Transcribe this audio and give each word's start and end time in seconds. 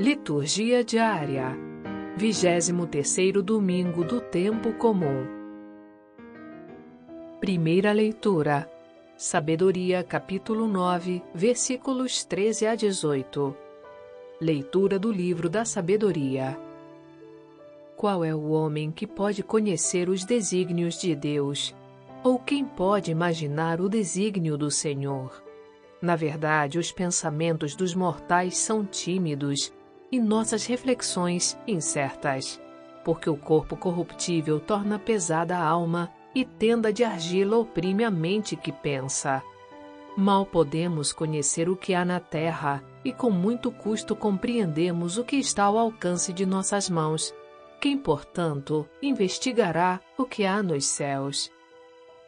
Liturgia 0.00 0.82
diária. 0.82 1.54
23º 2.16 3.42
domingo 3.42 4.02
do 4.02 4.18
tempo 4.18 4.72
comum. 4.72 5.26
Primeira 7.38 7.92
leitura. 7.92 8.66
Sabedoria, 9.14 10.02
capítulo 10.02 10.66
9, 10.66 11.22
versículos 11.34 12.24
13 12.24 12.66
a 12.66 12.74
18. 12.74 13.54
Leitura 14.40 14.98
do 14.98 15.12
livro 15.12 15.50
da 15.50 15.66
Sabedoria. 15.66 16.58
Qual 17.94 18.24
é 18.24 18.34
o 18.34 18.48
homem 18.52 18.90
que 18.90 19.06
pode 19.06 19.42
conhecer 19.42 20.08
os 20.08 20.24
desígnios 20.24 20.98
de 20.98 21.14
Deus? 21.14 21.76
Ou 22.24 22.38
quem 22.38 22.64
pode 22.64 23.10
imaginar 23.10 23.82
o 23.82 23.86
desígnio 23.86 24.56
do 24.56 24.70
Senhor? 24.70 25.44
Na 26.00 26.16
verdade, 26.16 26.78
os 26.78 26.90
pensamentos 26.90 27.76
dos 27.76 27.94
mortais 27.94 28.56
são 28.56 28.82
tímidos 28.82 29.70
e 30.10 30.20
nossas 30.20 30.66
reflexões 30.66 31.58
incertas, 31.66 32.60
porque 33.04 33.30
o 33.30 33.36
corpo 33.36 33.76
corruptível 33.76 34.60
torna 34.60 34.98
pesada 34.98 35.56
a 35.56 35.64
alma 35.64 36.12
e 36.34 36.44
tenda 36.44 36.92
de 36.92 37.04
argila 37.04 37.58
oprime 37.58 38.04
a 38.04 38.10
mente 38.10 38.56
que 38.56 38.72
pensa. 38.72 39.42
Mal 40.16 40.44
podemos 40.44 41.12
conhecer 41.12 41.68
o 41.68 41.76
que 41.76 41.94
há 41.94 42.04
na 42.04 42.20
terra 42.20 42.82
e 43.04 43.12
com 43.12 43.30
muito 43.30 43.70
custo 43.70 44.14
compreendemos 44.14 45.16
o 45.18 45.24
que 45.24 45.36
está 45.36 45.64
ao 45.64 45.78
alcance 45.78 46.32
de 46.32 46.44
nossas 46.44 46.90
mãos. 46.90 47.34
Quem, 47.80 47.96
portanto, 47.96 48.86
investigará 49.00 50.00
o 50.18 50.24
que 50.24 50.44
há 50.44 50.62
nos 50.62 50.84
céus? 50.84 51.50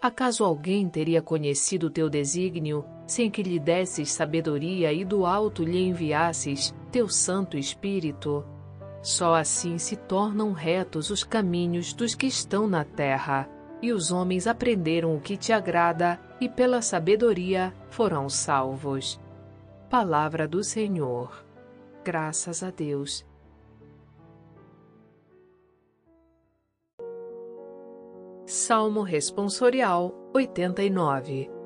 Acaso 0.00 0.44
alguém 0.44 0.88
teria 0.88 1.20
conhecido 1.20 1.90
teu 1.90 2.08
desígnio 2.08 2.84
sem 3.12 3.30
que 3.30 3.42
lhe 3.42 3.58
desses 3.58 4.10
sabedoria 4.10 4.90
e 4.90 5.04
do 5.04 5.26
alto 5.26 5.62
lhe 5.62 5.86
enviasses 5.86 6.74
teu 6.90 7.10
Santo 7.10 7.58
Espírito. 7.58 8.42
Só 9.02 9.34
assim 9.34 9.76
se 9.76 9.96
tornam 9.96 10.52
retos 10.52 11.10
os 11.10 11.22
caminhos 11.22 11.92
dos 11.92 12.14
que 12.14 12.26
estão 12.26 12.66
na 12.66 12.84
terra, 12.84 13.50
e 13.82 13.92
os 13.92 14.10
homens 14.10 14.46
aprenderam 14.46 15.14
o 15.14 15.20
que 15.20 15.36
te 15.36 15.52
agrada, 15.52 16.18
e 16.40 16.48
pela 16.48 16.80
sabedoria 16.80 17.74
foram 17.90 18.30
salvos. 18.30 19.20
Palavra 19.90 20.48
do 20.48 20.64
Senhor. 20.64 21.44
Graças 22.02 22.62
a 22.62 22.70
Deus. 22.70 23.26
Salmo 28.46 29.02
Responsorial 29.02 30.14
89 30.32 31.61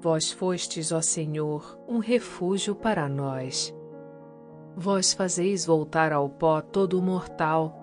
Vós 0.00 0.30
fostes, 0.30 0.92
ó 0.92 1.00
Senhor, 1.00 1.76
um 1.88 1.98
refúgio 1.98 2.74
para 2.74 3.08
nós. 3.08 3.74
Vós 4.76 5.12
fazeis 5.12 5.66
voltar 5.66 6.12
ao 6.12 6.28
pó 6.28 6.60
todo 6.60 7.02
mortal, 7.02 7.76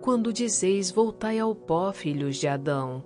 quando 0.00 0.32
dizeis 0.32 0.92
voltai 0.92 1.40
ao 1.40 1.52
pó, 1.54 1.92
filhos 1.92 2.36
de 2.36 2.46
Adão. 2.46 3.04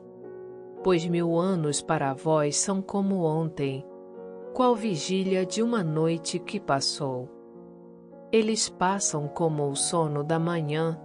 Pois 0.83 1.07
mil 1.07 1.39
anos 1.39 1.81
para 1.81 2.13
vós 2.13 2.59
são 2.59 2.83
como 2.83 3.25
ontem, 3.25 3.83
qual 4.53 4.77
vigília 4.77 5.47
de 5.47 5.63
uma 5.63 5.83
noite 5.83 6.39
que 6.39 6.61
passou. 6.61 7.31
Eles 8.31 8.69
passam 8.69 9.27
como 9.27 9.71
o 9.71 9.75
sono 9.75 10.23
da 10.23 10.39
manhã, 10.39 11.01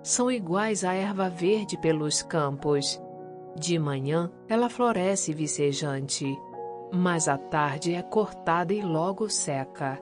são 0.00 0.30
iguais 0.30 0.84
à 0.84 0.94
erva 0.94 1.28
verde 1.28 1.76
pelos 1.76 2.22
campos. 2.22 3.02
De 3.58 3.76
manhã 3.80 4.30
ela 4.48 4.68
floresce 4.68 5.34
vicejante, 5.34 6.38
mas 6.92 7.28
à 7.28 7.36
tarde 7.36 7.94
é 7.94 8.02
cortada 8.02 8.72
e 8.72 8.82
logo 8.82 9.28
seca 9.28 10.00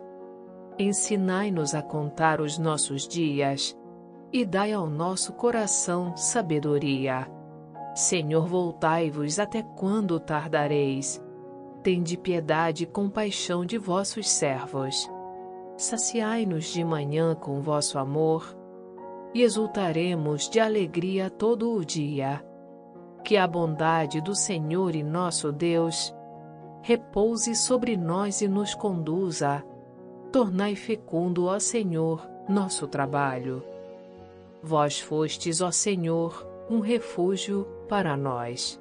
Ensinai-nos 0.79 1.75
a 1.75 1.81
contar 1.81 2.39
os 2.39 2.59
nossos 2.59 3.09
dias 3.09 3.75
e 4.31 4.45
dai 4.45 4.75
ao 4.75 4.87
nosso 4.87 5.33
coração 5.33 6.15
sabedoria. 6.15 7.27
Senhor, 7.95 8.47
voltai-vos 8.47 9.39
até 9.39 9.63
quando 9.63 10.21
tardareis? 10.21 11.23
Tende 11.83 12.19
piedade 12.19 12.83
e 12.83 12.87
compaixão 12.87 13.65
de 13.65 13.79
vossos 13.79 14.29
servos. 14.29 15.11
Saciai-nos 15.79 16.67
de 16.67 16.85
manhã 16.85 17.35
com 17.35 17.63
vosso 17.63 17.99
amor 17.99 18.55
e 19.33 19.41
exultaremos 19.41 20.47
de 20.47 20.61
alegria 20.61 21.31
todo 21.31 21.73
o 21.73 21.83
dia. 21.83 22.45
Que 23.25 23.39
a 23.39 23.47
bondade 23.47 24.21
do 24.21 24.35
Senhor 24.35 24.95
e 24.95 25.03
nosso 25.03 25.51
Deus 25.51 26.15
repouse 26.87 27.53
sobre 27.57 27.97
nós 27.97 28.41
e 28.41 28.47
nos 28.47 28.73
conduza 28.73 29.65
tornai 30.31 30.77
fecundo, 30.77 31.47
ó 31.47 31.59
Senhor, 31.59 32.25
nosso 32.49 32.87
trabalho. 32.87 33.61
Vós 34.63 35.01
fostes, 35.01 35.61
ó 35.61 35.73
Senhor, 35.73 36.47
um 36.71 36.79
refúgio 36.79 37.67
para 37.89 38.17
nós. 38.17 38.81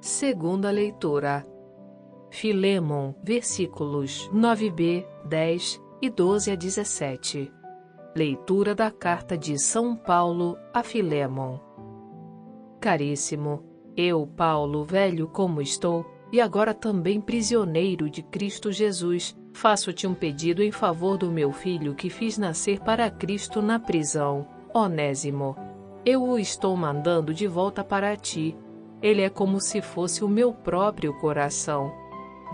Segunda 0.00 0.68
leitura. 0.72 1.46
Filemon, 2.30 3.14
versículos 3.22 4.28
9b, 4.34 5.06
10 5.26 5.80
e 6.02 6.10
12 6.10 6.50
a 6.50 6.56
17. 6.56 7.52
Leitura 8.16 8.74
da 8.74 8.90
carta 8.90 9.38
de 9.38 9.56
São 9.56 9.94
Paulo 9.94 10.58
a 10.74 10.82
Filemon. 10.82 11.69
Caríssimo, 12.80 13.62
eu, 13.96 14.26
Paulo, 14.26 14.84
velho 14.84 15.28
como 15.28 15.60
estou, 15.60 16.06
e 16.32 16.40
agora 16.40 16.72
também 16.72 17.20
prisioneiro 17.20 18.08
de 18.08 18.22
Cristo 18.22 18.72
Jesus, 18.72 19.36
faço-te 19.52 20.06
um 20.06 20.14
pedido 20.14 20.62
em 20.62 20.72
favor 20.72 21.18
do 21.18 21.30
meu 21.30 21.52
filho 21.52 21.94
que 21.94 22.08
fiz 22.08 22.38
nascer 22.38 22.80
para 22.80 23.10
Cristo 23.10 23.60
na 23.60 23.78
prisão, 23.78 24.46
Onésimo. 24.72 25.56
Eu 26.06 26.22
o 26.22 26.38
estou 26.38 26.74
mandando 26.76 27.34
de 27.34 27.46
volta 27.46 27.84
para 27.84 28.16
ti. 28.16 28.56
Ele 29.02 29.20
é 29.20 29.28
como 29.28 29.60
se 29.60 29.82
fosse 29.82 30.24
o 30.24 30.28
meu 30.28 30.52
próprio 30.52 31.12
coração. 31.18 31.92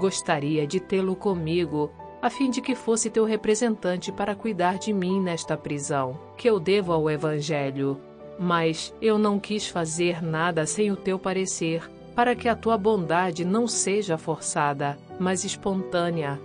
Gostaria 0.01 0.67
de 0.67 0.81
tê-lo 0.81 1.15
comigo, 1.15 1.93
a 2.21 2.29
fim 2.29 2.51
de 2.51 2.61
que 2.61 2.75
fosse 2.75 3.11
teu 3.11 3.25
representante 3.25 4.11
para 4.11 4.35
cuidar 4.35 4.79
de 4.79 4.93
mim 4.93 5.21
nesta 5.21 5.57
prisão, 5.57 6.19
que 6.37 6.49
eu 6.49 6.59
devo 6.59 6.93
ao 6.93 7.09
Evangelho. 7.09 8.01
Mas 8.39 8.93
eu 9.01 9.19
não 9.19 9.39
quis 9.39 9.69
fazer 9.69 10.23
nada 10.23 10.67
sem 10.67 10.91
o 10.91 10.97
teu 10.97 11.19
parecer 11.19 11.91
para 12.17 12.35
que 12.35 12.49
a 12.49 12.57
tua 12.57 12.79
bondade 12.79 13.45
não 13.45 13.69
seja 13.69 14.17
forçada, 14.17 14.99
mas 15.21 15.45
espontânea. 15.45 16.41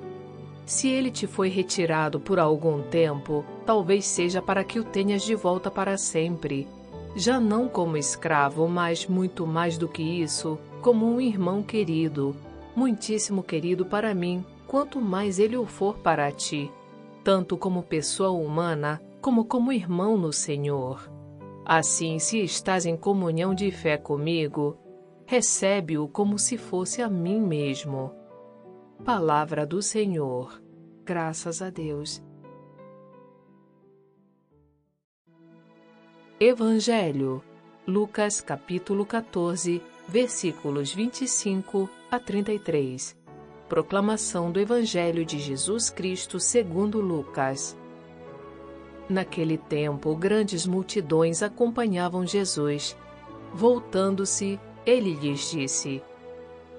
Se 0.66 0.90
ele 0.90 1.10
te 1.10 1.26
foi 1.26 1.48
retirado 1.48 2.20
por 2.20 2.40
algum 2.40 2.82
tempo, 2.82 3.46
talvez 3.66 4.06
seja 4.06 4.42
para 4.42 4.66
que 4.66 4.80
o 4.80 4.84
tenhas 4.84 5.24
de 5.24 5.34
volta 5.34 5.72
para 5.72 5.98
sempre. 5.98 6.68
Já 7.16 7.40
não 7.40 7.70
como 7.70 7.96
escravo, 7.96 8.68
mas 8.68 9.08
muito 9.08 9.48
mais 9.48 9.78
do 9.78 9.88
que 9.88 10.04
isso, 10.04 10.60
como 10.82 11.06
um 11.06 11.22
irmão 11.22 11.64
querido, 11.64 12.36
muitíssimo 12.76 13.42
querido 13.42 13.86
para 13.86 14.14
mim, 14.14 14.46
quanto 14.68 15.00
mais 15.00 15.40
ele 15.40 15.56
o 15.56 15.66
for 15.66 15.98
para 16.00 16.32
ti, 16.32 16.70
tanto 17.24 17.56
como 17.56 17.82
pessoa 17.82 18.32
humana, 18.32 19.02
como 19.22 19.46
como 19.46 19.72
irmão 19.72 20.18
no 20.18 20.34
Senhor. 20.34 21.10
Assim, 21.66 22.18
se 22.20 22.40
estás 22.40 22.86
em 22.86 22.98
comunhão 22.98 23.54
de 23.54 23.72
fé 23.72 23.98
comigo, 23.98 24.78
recebe-o 25.26 26.08
como 26.08 26.38
se 26.40 26.58
fosse 26.58 27.02
a 27.02 27.10
mim 27.10 27.40
mesmo. 27.40 28.12
Palavra 29.06 29.66
do 29.66 29.82
Senhor. 29.82 30.62
Graças 31.06 31.62
a 31.62 31.70
Deus. 31.70 32.22
Evangelho. 36.40 37.44
Lucas 37.88 38.42
capítulo 38.42 39.06
14, 39.06 39.82
versículos 40.08 40.94
25 40.94 41.90
a 42.12 42.20
33. 42.20 43.18
Proclamação 43.68 44.52
do 44.52 44.60
Evangelho 44.60 45.24
de 45.26 45.40
Jesus 45.40 45.90
Cristo 45.90 46.40
segundo 46.40 47.00
Lucas. 47.00 47.78
Naquele 49.12 49.58
tempo, 49.58 50.16
grandes 50.16 50.66
multidões 50.66 51.44
acompanhavam 51.44 52.26
Jesus. 52.26 52.96
Voltando-se, 53.54 54.58
ele 54.86 55.14
lhes 55.16 55.52
disse: 55.52 56.02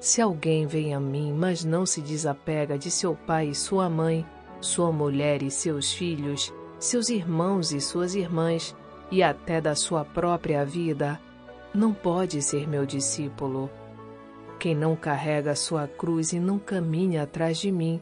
Se 0.00 0.22
alguém 0.22 0.66
vem 0.66 0.94
a 0.94 0.98
mim, 0.98 1.30
mas 1.30 1.62
não 1.62 1.84
se 1.84 2.00
desapega 2.00 2.78
de 2.78 2.90
seu 2.90 3.14
pai 3.14 3.48
e 3.48 3.54
sua 3.54 3.90
mãe, 3.90 4.24
sua 4.62 4.90
mulher 4.90 5.42
e 5.42 5.50
seus 5.50 5.92
filhos, 5.92 6.50
seus 6.78 7.10
irmãos 7.10 7.70
e 7.70 7.82
suas 7.82 8.14
irmãs, 8.14 8.74
e 9.10 9.22
até 9.22 9.60
da 9.60 9.74
sua 9.74 10.02
própria 10.02 10.64
vida, 10.64 11.20
não 11.74 11.92
pode 11.92 12.40
ser 12.40 12.66
meu 12.66 12.86
discípulo. 12.86 13.68
Quem 14.58 14.74
não 14.74 14.96
carrega 14.96 15.54
sua 15.54 15.86
cruz 15.86 16.32
e 16.32 16.40
não 16.40 16.58
caminha 16.58 17.24
atrás 17.24 17.58
de 17.58 17.70
mim, 17.70 18.00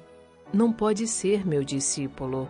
não 0.52 0.72
pode 0.72 1.08
ser 1.08 1.44
meu 1.44 1.64
discípulo. 1.64 2.48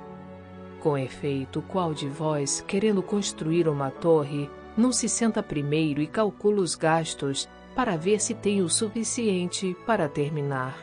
Com 0.80 0.96
efeito, 0.96 1.62
qual 1.68 1.92
de 1.92 2.08
vós, 2.08 2.64
querendo 2.66 3.02
construir 3.02 3.68
uma 3.68 3.90
torre, 3.90 4.48
não 4.76 4.92
se 4.92 5.08
senta 5.08 5.42
primeiro 5.42 6.00
e 6.00 6.06
calcula 6.06 6.62
os 6.62 6.74
gastos 6.74 7.48
para 7.74 7.96
ver 7.96 8.20
se 8.20 8.34
tem 8.34 8.62
o 8.62 8.68
suficiente 8.68 9.76
para 9.86 10.08
terminar. 10.08 10.78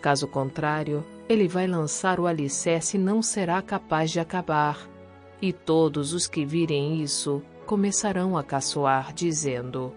Caso 0.00 0.28
contrário, 0.28 1.04
ele 1.28 1.48
vai 1.48 1.66
lançar 1.66 2.20
o 2.20 2.26
alicerce 2.26 2.96
e 2.96 3.00
não 3.00 3.22
será 3.22 3.60
capaz 3.60 4.10
de 4.10 4.20
acabar. 4.20 4.88
E 5.42 5.52
todos 5.52 6.12
os 6.12 6.26
que 6.26 6.44
virem 6.44 7.02
isso 7.02 7.42
começarão 7.66 8.36
a 8.36 8.42
caçoar, 8.42 9.12
dizendo: 9.12 9.92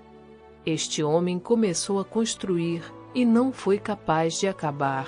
Este 0.65 1.03
homem 1.03 1.37
começou 1.37 1.99
a 1.99 2.05
construir 2.05 2.81
e 3.13 3.25
não 3.25 3.51
foi 3.51 3.77
capaz 3.77 4.39
de 4.39 4.47
acabar. 4.47 5.07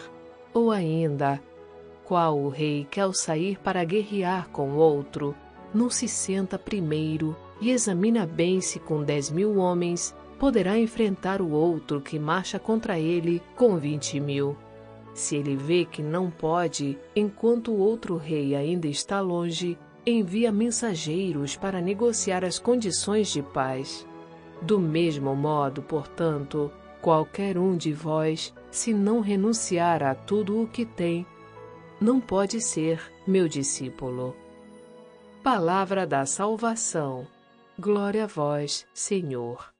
Ou 0.53 0.71
ainda, 0.71 1.41
qual 2.09 2.39
o 2.39 2.49
rei 2.49 2.87
que 2.89 2.99
ao 2.99 3.13
sair 3.13 3.59
para 3.59 3.83
guerrear 3.83 4.49
com 4.49 4.71
outro, 4.71 5.35
não 5.71 5.91
se 5.91 6.07
senta 6.07 6.57
primeiro 6.57 7.37
e 7.61 7.69
examina 7.69 8.25
bem 8.25 8.59
se 8.61 8.79
com 8.79 9.03
dez 9.03 9.29
mil 9.29 9.57
homens 9.59 10.15
poderá 10.39 10.79
enfrentar 10.79 11.39
o 11.39 11.51
outro 11.51 12.01
que 12.01 12.17
marcha 12.17 12.57
contra 12.57 12.97
ele 12.97 13.39
com 13.55 13.77
vinte 13.77 14.19
mil. 14.19 14.57
Se 15.13 15.35
ele 15.35 15.55
vê 15.55 15.85
que 15.85 16.01
não 16.01 16.31
pode, 16.31 16.97
enquanto 17.15 17.71
o 17.71 17.77
outro 17.77 18.17
rei 18.17 18.55
ainda 18.55 18.87
está 18.87 19.21
longe, 19.21 19.77
envia 20.03 20.51
mensageiros 20.51 21.55
para 21.55 21.79
negociar 21.79 22.43
as 22.43 22.57
condições 22.57 23.27
de 23.27 23.43
paz. 23.43 24.07
Do 24.63 24.79
mesmo 24.79 25.35
modo, 25.35 25.83
portanto, 25.83 26.71
qualquer 27.03 27.55
um 27.55 27.77
de 27.77 27.93
vós, 27.93 28.51
se 28.71 28.95
não 28.95 29.19
renunciar 29.19 30.01
a 30.01 30.15
tudo 30.15 30.59
o 30.59 30.67
que 30.67 30.85
tem, 30.85 31.23
não 32.01 32.21
pode 32.21 32.61
ser 32.61 33.01
meu 33.27 33.47
discípulo. 33.47 34.35
Palavra 35.43 36.07
da 36.07 36.25
salvação. 36.25 37.27
Glória 37.77 38.23
a 38.23 38.27
vós, 38.27 38.85
Senhor. 38.93 39.73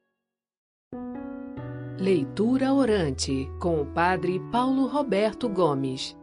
Leitura 1.98 2.74
orante 2.74 3.50
com 3.60 3.82
o 3.82 3.86
Padre 3.86 4.40
Paulo 4.52 4.88
Roberto 4.88 5.50
Gomes. 5.50 6.18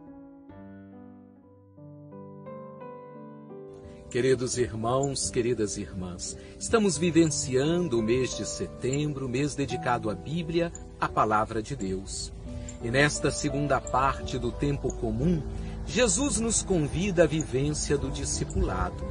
Queridos 4.09 4.57
irmãos, 4.57 5.29
queridas 5.29 5.77
irmãs, 5.77 6.37
estamos 6.57 6.97
vivenciando 6.97 7.99
o 7.99 8.03
mês 8.03 8.37
de 8.37 8.45
setembro, 8.45 9.27
mês 9.27 9.53
dedicado 9.53 10.09
à 10.09 10.15
Bíblia, 10.15 10.71
à 10.99 11.09
Palavra 11.09 11.61
de 11.61 11.75
Deus. 11.75 12.33
E 12.81 12.89
nesta 12.89 13.29
segunda 13.29 13.81
parte 13.81 14.39
do 14.39 14.51
tempo 14.51 14.93
comum, 14.95 15.43
Jesus 15.87 16.37
nos 16.37 16.61
convida 16.61 17.23
à 17.23 17.25
vivência 17.25 17.97
do 17.97 18.11
discipulado. 18.11 19.05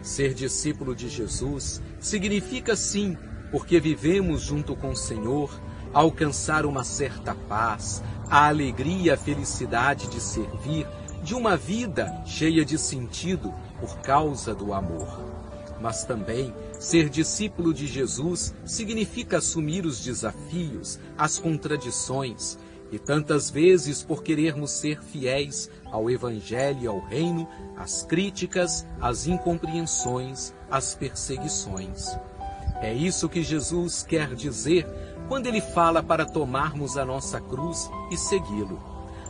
Ser 0.00 0.32
discípulo 0.32 0.94
de 0.94 1.10
Jesus 1.10 1.82
significa 2.00 2.74
sim, 2.74 3.18
porque 3.50 3.78
vivemos 3.78 4.40
junto 4.40 4.74
com 4.74 4.90
o 4.90 4.96
Senhor, 4.96 5.50
alcançar 5.92 6.64
uma 6.64 6.84
certa 6.84 7.34
paz, 7.34 8.02
a 8.30 8.48
alegria 8.48 9.14
a 9.14 9.16
felicidade 9.16 10.08
de 10.08 10.20
servir, 10.20 10.86
de 11.22 11.34
uma 11.34 11.56
vida 11.56 12.22
cheia 12.24 12.64
de 12.64 12.78
sentido 12.78 13.52
por 13.78 13.98
causa 13.98 14.54
do 14.54 14.72
amor. 14.72 15.22
Mas 15.80 16.04
também 16.04 16.54
ser 16.80 17.10
discípulo 17.10 17.74
de 17.74 17.86
Jesus 17.86 18.54
significa 18.64 19.36
assumir 19.38 19.84
os 19.84 20.02
desafios, 20.02 20.98
as 21.16 21.38
contradições, 21.38 22.58
e 22.90 22.98
tantas 22.98 23.50
vezes 23.50 24.02
por 24.02 24.22
querermos 24.22 24.70
ser 24.70 25.02
fiéis 25.02 25.70
ao 25.90 26.10
Evangelho 26.10 26.82
e 26.82 26.86
ao 26.86 27.00
Reino, 27.00 27.48
as 27.76 28.02
críticas, 28.02 28.86
as 29.00 29.26
incompreensões, 29.26 30.54
as 30.70 30.94
perseguições. 30.94 32.16
É 32.80 32.92
isso 32.92 33.28
que 33.28 33.42
Jesus 33.42 34.02
quer 34.02 34.34
dizer 34.34 34.86
quando 35.28 35.46
ele 35.46 35.60
fala 35.60 36.02
para 36.02 36.24
tomarmos 36.24 36.96
a 36.96 37.04
nossa 37.04 37.40
cruz 37.40 37.90
e 38.10 38.16
segui-lo. 38.16 38.80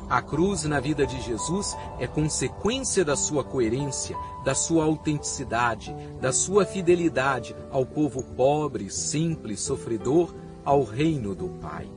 A 0.09 0.23
cruz 0.23 0.63
na 0.65 0.79
vida 0.79 1.05
de 1.05 1.21
Jesus 1.21 1.77
é 1.99 2.07
consequência 2.07 3.05
da 3.05 3.17
sua 3.17 3.43
coerência, 3.43 4.17
da 4.45 4.55
sua 4.55 4.85
autenticidade, 4.85 5.93
da 6.21 6.33
sua 6.33 6.65
fidelidade 6.65 7.57
ao 7.73 7.85
povo 7.85 8.23
pobre, 8.23 8.89
simples, 8.89 9.61
sofredor, 9.61 10.33
ao 10.65 10.85
reino 10.85 11.35
do 11.35 11.49
Pai. 11.61 11.89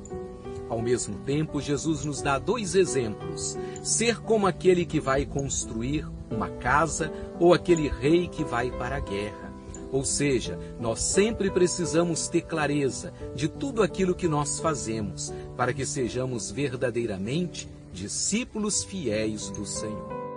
Ao 0.70 0.82
mesmo 0.82 1.16
tempo, 1.26 1.60
Jesus 1.60 2.06
nos 2.06 2.22
dá 2.22 2.38
dois 2.38 2.76
exemplos: 2.76 3.58
ser 3.84 4.22
como 4.22 4.46
aquele 4.46 4.86
que 4.86 5.00
vai 5.00 5.26
construir 5.26 6.08
uma 6.30 6.50
casa 6.50 7.12
ou 7.40 7.54
aquele 7.54 7.88
rei 7.88 8.28
que 8.28 8.44
vai 8.44 8.70
para 8.70 8.98
a 8.98 9.00
guerra. 9.00 9.50
Ou 9.92 10.06
seja, 10.06 10.60
nós 10.80 11.02
sempre 11.02 11.50
precisamos 11.50 12.28
ter 12.28 12.42
clareza 12.42 13.12
de 13.34 13.48
tudo 13.48 13.82
aquilo 13.82 14.14
que 14.14 14.28
nós 14.28 14.60
fazemos, 14.60 15.34
para 15.58 15.74
que 15.74 15.84
sejamos 15.84 16.52
verdadeiramente 16.52 17.68
discípulos 17.92 18.84
fiéis 18.84 19.50
do 19.50 19.66
Senhor. 19.66 20.29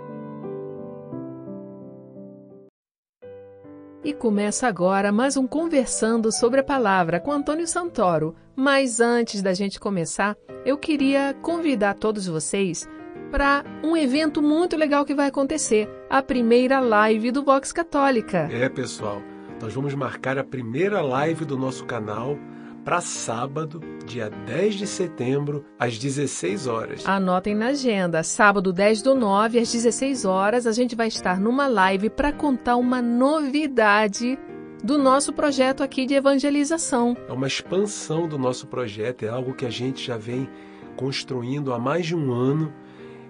E 4.03 4.11
começa 4.11 4.67
agora 4.67 5.13
mais 5.13 5.37
um 5.37 5.47
Conversando 5.47 6.29
sobre 6.29 6.59
a 6.59 6.63
Palavra 6.63 7.21
com 7.21 7.31
Antônio 7.31 7.65
Santoro. 7.65 8.35
Mas 8.53 8.99
antes 8.99 9.41
da 9.41 9.53
gente 9.53 9.79
começar, 9.79 10.35
eu 10.65 10.77
queria 10.77 11.33
convidar 11.41 11.93
todos 11.93 12.27
vocês 12.27 12.85
para 13.31 13.63
um 13.81 13.95
evento 13.95 14.41
muito 14.41 14.75
legal 14.75 15.05
que 15.05 15.15
vai 15.15 15.27
acontecer, 15.27 15.89
a 16.09 16.21
primeira 16.21 16.81
live 16.81 17.31
do 17.31 17.45
Vox 17.45 17.71
Católica. 17.71 18.49
É, 18.51 18.67
pessoal, 18.67 19.21
nós 19.61 19.73
vamos 19.73 19.93
marcar 19.93 20.37
a 20.37 20.43
primeira 20.43 21.01
live 21.01 21.45
do 21.45 21.57
nosso 21.57 21.85
canal 21.85 22.37
para 22.83 22.99
sábado, 22.99 23.79
dia 24.05 24.29
10 24.29 24.75
de 24.75 24.87
setembro, 24.87 25.65
às 25.79 25.97
16 25.97 26.67
horas. 26.67 27.07
Anotem 27.07 27.55
na 27.55 27.67
agenda. 27.67 28.21
Sábado 28.23 28.73
10 28.73 29.01
do 29.01 29.15
9, 29.15 29.59
às 29.59 29.71
16 29.71 30.25
horas, 30.25 30.67
a 30.67 30.71
gente 30.71 30.95
vai 30.95 31.07
estar 31.07 31.39
numa 31.39 31.67
live 31.67 32.09
para 32.09 32.31
contar 32.31 32.75
uma 32.75 33.01
novidade 33.01 34.37
do 34.83 34.97
nosso 34.97 35.31
projeto 35.31 35.81
aqui 35.81 36.05
de 36.05 36.13
evangelização. 36.15 37.15
É 37.29 37.31
uma 37.31 37.47
expansão 37.47 38.27
do 38.27 38.37
nosso 38.37 38.67
projeto, 38.67 39.23
é 39.23 39.29
algo 39.29 39.53
que 39.53 39.65
a 39.65 39.69
gente 39.69 40.05
já 40.05 40.17
vem 40.17 40.49
construindo 40.97 41.73
há 41.73 41.79
mais 41.79 42.05
de 42.05 42.15
um 42.15 42.33
ano. 42.33 42.73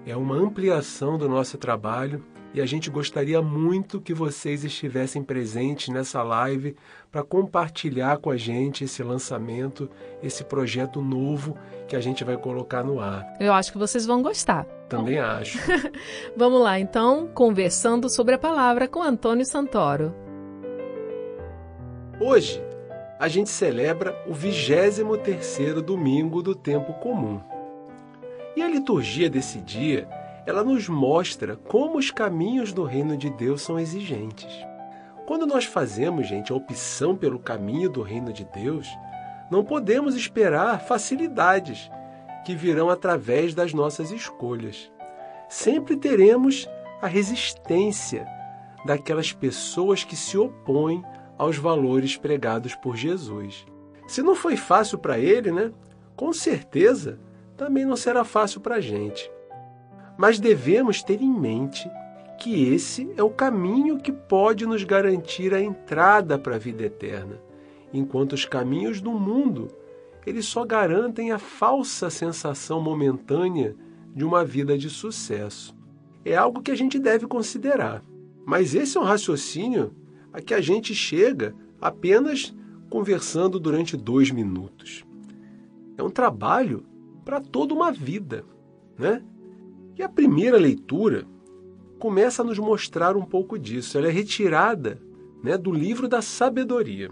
É 0.05 0.15
uma 0.17 0.35
ampliação 0.35 1.17
do 1.17 1.29
nosso 1.29 1.57
trabalho 1.57 2.25
e 2.53 2.61
a 2.61 2.65
gente 2.67 2.89
gostaria 2.89 3.41
muito 3.41 3.99
que 3.99 4.13
vocês 4.13 4.63
estivessem 4.63 5.23
presentes 5.23 5.89
nessa 5.89 6.21
live 6.21 6.75
para 7.11 7.23
compartilhar 7.23 8.17
com 8.17 8.29
a 8.29 8.37
gente 8.37 8.83
esse 8.83 9.01
lançamento, 9.01 9.89
esse 10.21 10.43
projeto 10.43 11.01
novo 11.01 11.57
que 11.87 11.95
a 11.95 11.99
gente 11.99 12.23
vai 12.23 12.37
colocar 12.37 12.83
no 12.83 12.99
ar. 12.99 13.25
Eu 13.39 13.53
acho 13.53 13.71
que 13.71 13.77
vocês 13.77 14.05
vão 14.05 14.21
gostar. 14.21 14.65
Também 14.87 15.17
acho. 15.17 15.57
Vamos 16.37 16.61
lá, 16.61 16.79
então, 16.79 17.27
conversando 17.33 18.07
sobre 18.07 18.35
a 18.35 18.39
palavra 18.39 18.87
com 18.87 19.01
Antônio 19.01 19.45
Santoro. 19.45 20.13
Hoje, 22.19 22.63
a 23.19 23.27
gente 23.27 23.49
celebra 23.49 24.15
o 24.27 24.33
23º 24.33 25.81
domingo 25.81 26.43
do 26.43 26.53
tempo 26.53 26.93
comum. 26.93 27.41
E 28.55 28.61
a 28.61 28.67
liturgia 28.67 29.27
desse 29.27 29.59
dia 29.59 30.07
ela 30.45 30.63
nos 30.63 30.89
mostra 30.89 31.55
como 31.55 31.97
os 31.97 32.11
caminhos 32.11 32.73
do 32.73 32.83
reino 32.83 33.15
de 33.15 33.29
Deus 33.29 33.61
são 33.61 33.79
exigentes. 33.79 34.51
Quando 35.25 35.45
nós 35.45 35.65
fazemos, 35.65 36.27
gente, 36.27 36.51
a 36.51 36.55
opção 36.55 37.15
pelo 37.15 37.39
caminho 37.39 37.89
do 37.89 38.01
reino 38.01 38.33
de 38.33 38.43
Deus, 38.45 38.87
não 39.49 39.63
podemos 39.63 40.15
esperar 40.15 40.81
facilidades 40.81 41.89
que 42.45 42.55
virão 42.55 42.89
através 42.89 43.53
das 43.53 43.73
nossas 43.73 44.11
escolhas. 44.11 44.91
Sempre 45.47 45.95
teremos 45.95 46.67
a 47.01 47.07
resistência 47.07 48.27
daquelas 48.85 49.31
pessoas 49.31 50.03
que 50.03 50.15
se 50.15 50.37
opõem 50.37 51.03
aos 51.37 51.57
valores 51.57 52.17
pregados 52.17 52.75
por 52.75 52.97
Jesus. 52.97 53.65
Se 54.07 54.21
não 54.21 54.35
foi 54.35 54.57
fácil 54.57 54.97
para 54.97 55.17
ele, 55.17 55.51
né? 55.51 55.71
Com 56.15 56.33
certeza 56.33 57.19
também 57.55 57.85
não 57.85 57.95
será 57.95 58.23
fácil 58.23 58.59
para 58.59 58.75
a 58.75 58.81
gente. 58.81 59.31
Mas 60.23 60.39
devemos 60.39 61.03
ter 61.03 61.21
em 61.21 61.29
mente 61.29 61.91
que 62.39 62.73
esse 62.73 63.11
é 63.17 63.21
o 63.21 63.29
caminho 63.29 63.99
que 63.99 64.09
pode 64.09 64.65
nos 64.65 64.85
garantir 64.85 65.53
a 65.53 65.61
entrada 65.61 66.39
para 66.39 66.55
a 66.55 66.57
vida 66.57 66.83
eterna, 66.83 67.41
enquanto 67.93 68.31
os 68.31 68.45
caminhos 68.45 69.01
do 69.01 69.11
mundo 69.11 69.67
eles 70.25 70.45
só 70.45 70.63
garantem 70.63 71.33
a 71.33 71.37
falsa 71.37 72.09
sensação 72.09 72.81
momentânea 72.81 73.75
de 74.15 74.23
uma 74.23 74.45
vida 74.45 74.77
de 74.77 74.89
sucesso. 74.89 75.75
É 76.23 76.37
algo 76.37 76.61
que 76.61 76.71
a 76.71 76.75
gente 76.75 76.97
deve 76.97 77.27
considerar. 77.27 78.01
Mas 78.45 78.73
esse 78.73 78.97
é 78.97 79.01
um 79.01 79.03
raciocínio 79.03 79.93
a 80.31 80.39
que 80.39 80.53
a 80.53 80.61
gente 80.61 80.95
chega 80.95 81.53
apenas 81.81 82.55
conversando 82.89 83.59
durante 83.59 83.97
dois 83.97 84.31
minutos. 84.31 85.03
É 85.97 86.01
um 86.01 86.09
trabalho 86.09 86.85
para 87.25 87.41
toda 87.41 87.73
uma 87.73 87.91
vida, 87.91 88.45
né? 88.97 89.21
E 89.97 90.01
a 90.01 90.09
primeira 90.09 90.57
leitura 90.57 91.25
começa 91.99 92.41
a 92.41 92.45
nos 92.45 92.57
mostrar 92.57 93.15
um 93.15 93.23
pouco 93.23 93.57
disso. 93.57 93.97
Ela 93.97 94.07
é 94.07 94.11
retirada 94.11 95.01
né, 95.43 95.57
do 95.57 95.71
livro 95.71 96.07
da 96.07 96.21
sabedoria. 96.21 97.11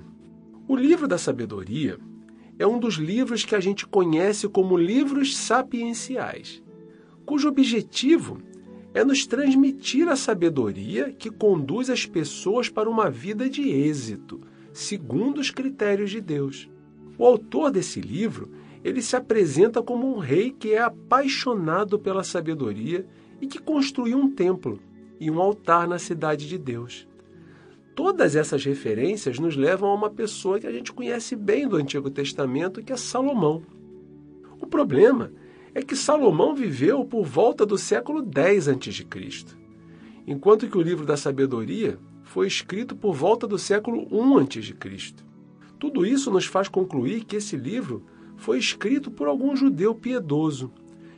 O 0.68 0.76
livro 0.76 1.08
da 1.08 1.18
sabedoria 1.18 2.00
é 2.58 2.66
um 2.66 2.80
dos 2.80 2.96
livros 2.96 3.44
que 3.44 3.56
a 3.56 3.60
gente 3.60 3.86
conhece 3.88 4.48
como 4.48 4.78
livros 4.78 5.38
sapienciais. 5.38 6.62
cujo 7.26 7.48
objetivo 7.48 8.40
é 8.94 9.04
nos 9.04 9.26
transmitir 9.26 10.08
a 10.10 10.16
sabedoria 10.16 11.12
que 11.12 11.30
conduz 11.30 11.90
as 11.90 12.06
pessoas 12.06 12.68
para 12.68 12.90
uma 12.90 13.10
vida 13.10 13.50
de 13.50 13.70
êxito, 13.70 14.42
segundo 14.74 15.40
os 15.40 15.50
critérios 15.50 16.12
de 16.12 16.20
Deus. 16.20 16.70
O 17.18 17.26
autor 17.26 17.72
desse 17.72 18.02
livro, 18.02 18.50
ele 18.84 19.02
se 19.02 19.16
apresenta 19.16 19.82
como 19.82 20.16
um 20.16 20.20
rei 20.20 20.52
que 20.52 20.74
é 20.74 20.82
apaixonado 20.82 22.00
pela 22.00 22.24
sabedoria 22.24 23.06
e 23.40 23.48
que 23.48 23.60
construiu 23.60 24.18
um 24.18 24.30
templo 24.30 24.80
e 25.20 25.30
um 25.30 25.40
altar 25.40 25.88
na 25.88 26.00
cidade 26.00 26.48
de 26.48 26.58
Deus. 26.58 27.08
Todas 27.94 28.36
essas 28.36 28.64
referências 28.66 29.38
nos 29.38 29.56
levam 29.56 29.90
a 29.90 29.94
uma 29.94 30.10
pessoa 30.10 30.60
que 30.60 30.66
a 30.66 30.72
gente 30.72 30.94
conhece 30.94 31.36
bem 31.36 31.68
do 31.68 31.76
Antigo 31.76 32.10
Testamento, 32.10 32.82
que 32.82 32.94
é 32.94 32.98
Salomão. 32.98 33.62
O 34.60 34.66
problema 34.66 35.32
é 35.74 35.82
que 35.82 35.96
Salomão 35.96 36.56
viveu 36.56 37.06
por 37.06 37.26
volta 37.26 37.66
do 37.66 37.78
século 37.78 38.22
10 38.22 38.70
a.C., 38.70 39.08
enquanto 40.26 40.68
que 40.68 40.78
o 40.78 40.82
livro 40.82 41.06
da 41.06 41.18
sabedoria 41.18 42.00
foi 42.24 42.48
escrito 42.48 42.96
por 42.96 43.14
volta 43.14 43.46
do 43.46 43.58
século 43.58 44.08
1 44.12 44.38
a.C. 44.40 44.76
Tudo 45.78 46.06
isso 46.06 46.32
nos 46.32 46.46
faz 46.46 46.70
concluir 46.70 47.26
que 47.26 47.36
esse 47.36 47.58
livro 47.58 48.06
foi 48.42 48.58
escrito 48.58 49.12
por 49.12 49.28
algum 49.28 49.56
judeu 49.56 49.94
piedoso, 49.94 50.72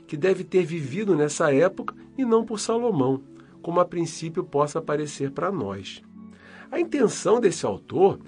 que 0.05 0.17
deve 0.17 0.43
ter 0.43 0.65
vivido 0.65 1.15
nessa 1.15 1.53
época 1.53 1.95
e 2.17 2.25
não 2.25 2.43
por 2.43 2.59
Salomão, 2.59 3.23
como 3.61 3.79
a 3.79 3.85
princípio 3.85 4.43
possa 4.43 4.81
parecer 4.81 5.31
para 5.31 5.49
nós. 5.49 6.01
A 6.69 6.81
intenção 6.81 7.39
desse 7.39 7.65
autor 7.65 8.19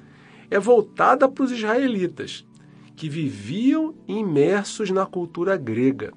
é 0.49 0.57
voltada 0.57 1.27
para 1.27 1.43
os 1.43 1.51
israelitas, 1.51 2.47
que 2.95 3.09
viviam 3.09 3.93
imersos 4.07 4.89
na 4.91 5.05
cultura 5.05 5.57
grega 5.57 6.13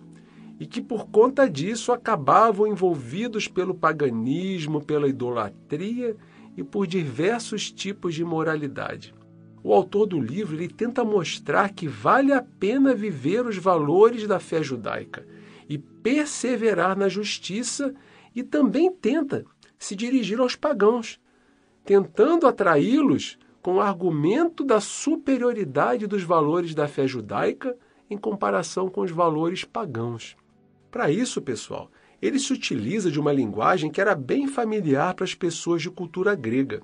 e 0.61 0.65
que, 0.65 0.81
por 0.81 1.09
conta 1.09 1.51
disso, 1.51 1.91
acabavam 1.91 2.65
envolvidos 2.65 3.49
pelo 3.49 3.75
paganismo, 3.75 4.81
pela 4.81 5.09
idolatria 5.09 6.17
e 6.57 6.63
por 6.63 6.87
diversos 6.87 7.73
tipos 7.73 8.15
de 8.15 8.25
moralidade. 8.25 9.18
O 9.63 9.75
autor 9.75 10.07
do 10.07 10.21
livro 10.21 10.57
ele 10.57 10.69
tenta 10.69 11.05
mostrar 11.05 11.71
que 11.71 11.89
vale 11.89 12.33
a 12.33 12.43
pena 12.43 12.95
viver 12.95 13.47
os 13.47 13.57
valores 13.57 14.27
da 14.27 14.39
fé 14.39 14.63
judaica 14.63 15.27
e 15.69 15.77
perseverar 15.77 16.97
na 16.97 17.09
justiça, 17.09 17.95
e 18.35 18.43
também 18.43 18.91
tenta 18.91 19.45
se 19.79 19.95
dirigir 19.95 20.41
aos 20.41 20.57
pagãos, 20.57 21.21
tentando 21.85 22.47
atraí-los 22.47 23.39
com 23.61 23.75
o 23.75 23.81
argumento 23.81 24.65
da 24.65 24.81
superioridade 24.81 26.07
dos 26.07 26.23
valores 26.23 26.75
da 26.75 26.89
fé 26.89 27.07
judaica 27.07 27.77
em 28.09 28.17
comparação 28.17 28.89
com 28.89 29.03
os 29.03 29.11
valores 29.11 29.65
pagãos. 29.65 30.37
Para 30.91 31.11
isso, 31.11 31.43
pessoal, 31.43 31.91
ele 32.21 32.39
se 32.39 32.53
utiliza 32.53 33.11
de 33.11 33.21
uma 33.21 33.33
linguagem 33.33 33.91
que 33.91 34.01
era 34.01 34.15
bem 34.15 34.47
familiar 34.47 35.15
para 35.15 35.25
as 35.25 35.35
pessoas 35.35 35.83
de 35.83 35.91
cultura 35.91 36.35
grega, 36.35 36.81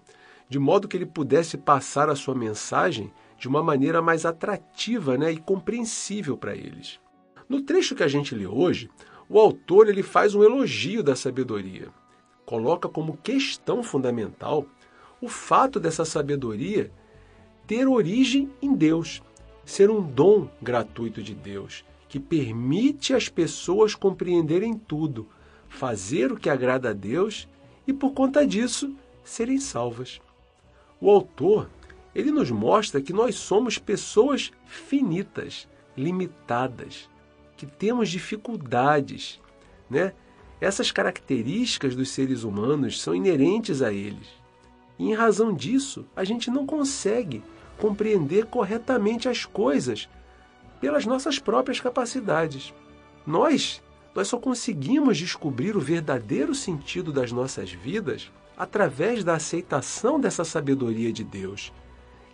de 0.54 0.58
modo 0.60 0.86
que 0.86 0.96
ele 0.96 1.04
pudesse 1.04 1.58
passar 1.58 2.08
a 2.08 2.14
sua 2.14 2.32
mensagem 2.32 3.12
de 3.36 3.48
uma 3.48 3.60
maneira 3.60 4.00
mais 4.00 4.24
atrativa 4.24 5.18
né, 5.18 5.32
e 5.32 5.36
compreensível 5.36 6.36
para 6.36 6.54
eles. 6.54 7.00
No 7.48 7.62
trecho 7.62 7.96
que 7.96 8.04
a 8.04 8.08
gente 8.08 8.36
lê 8.36 8.46
hoje, 8.46 8.88
o 9.28 9.40
autor 9.40 9.88
ele 9.88 10.04
faz 10.04 10.32
um 10.32 10.44
elogio 10.44 11.02
da 11.02 11.16
sabedoria. 11.16 11.88
Coloca 12.46 12.88
como 12.88 13.16
questão 13.16 13.82
fundamental 13.82 14.64
o 15.20 15.26
fato 15.26 15.80
dessa 15.80 16.04
sabedoria 16.04 16.88
ter 17.66 17.88
origem 17.88 18.48
em 18.62 18.74
Deus, 18.74 19.24
ser 19.64 19.90
um 19.90 20.00
dom 20.00 20.48
gratuito 20.62 21.20
de 21.20 21.34
Deus, 21.34 21.84
que 22.08 22.20
permite 22.20 23.12
às 23.12 23.28
pessoas 23.28 23.96
compreenderem 23.96 24.74
tudo, 24.74 25.28
fazer 25.68 26.30
o 26.30 26.36
que 26.36 26.48
agrada 26.48 26.90
a 26.90 26.92
Deus 26.92 27.48
e, 27.88 27.92
por 27.92 28.12
conta 28.12 28.46
disso, 28.46 28.94
serem 29.24 29.58
salvas. 29.58 30.20
O 31.04 31.10
autor 31.10 31.68
ele 32.14 32.30
nos 32.30 32.50
mostra 32.50 32.98
que 32.98 33.12
nós 33.12 33.34
somos 33.34 33.76
pessoas 33.76 34.50
finitas, 34.64 35.68
limitadas, 35.94 37.10
que 37.58 37.66
temos 37.66 38.08
dificuldades, 38.08 39.38
né? 39.90 40.14
Essas 40.62 40.90
características 40.90 41.94
dos 41.94 42.08
seres 42.08 42.42
humanos 42.42 43.02
são 43.02 43.14
inerentes 43.14 43.82
a 43.82 43.92
eles. 43.92 44.28
E 44.98 45.10
em 45.10 45.12
razão 45.12 45.52
disso, 45.52 46.06
a 46.16 46.24
gente 46.24 46.50
não 46.50 46.64
consegue 46.64 47.42
compreender 47.76 48.46
corretamente 48.46 49.28
as 49.28 49.44
coisas 49.44 50.08
pelas 50.80 51.04
nossas 51.04 51.38
próprias 51.38 51.80
capacidades. 51.80 52.72
Nós, 53.26 53.82
nós 54.14 54.28
só 54.28 54.38
conseguimos 54.38 55.18
descobrir 55.18 55.76
o 55.76 55.80
verdadeiro 55.80 56.54
sentido 56.54 57.12
das 57.12 57.30
nossas 57.30 57.70
vidas 57.70 58.32
através 58.56 59.24
da 59.24 59.34
aceitação 59.34 60.20
dessa 60.20 60.44
sabedoria 60.44 61.12
de 61.12 61.24
Deus, 61.24 61.72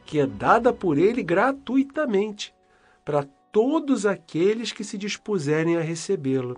que 0.04 0.18
é 0.18 0.26
dada 0.26 0.72
por 0.72 0.98
ele 0.98 1.22
gratuitamente 1.22 2.54
para 3.04 3.26
todos 3.52 4.06
aqueles 4.06 4.72
que 4.72 4.84
se 4.84 4.98
dispuserem 4.98 5.76
a 5.76 5.80
recebê-la. 5.80 6.56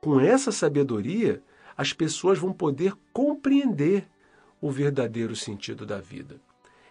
Com 0.00 0.20
essa 0.20 0.50
sabedoria, 0.50 1.42
as 1.76 1.92
pessoas 1.92 2.38
vão 2.38 2.52
poder 2.52 2.94
compreender 3.12 4.08
o 4.60 4.70
verdadeiro 4.70 5.36
sentido 5.36 5.86
da 5.86 6.00
vida. 6.00 6.40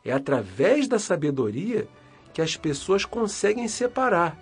É 0.03 0.11
através 0.11 0.87
da 0.87 0.99
sabedoria 0.99 1.87
que 2.33 2.41
as 2.41 2.55
pessoas 2.55 3.03
conseguem 3.03 3.67
separar 3.67 4.37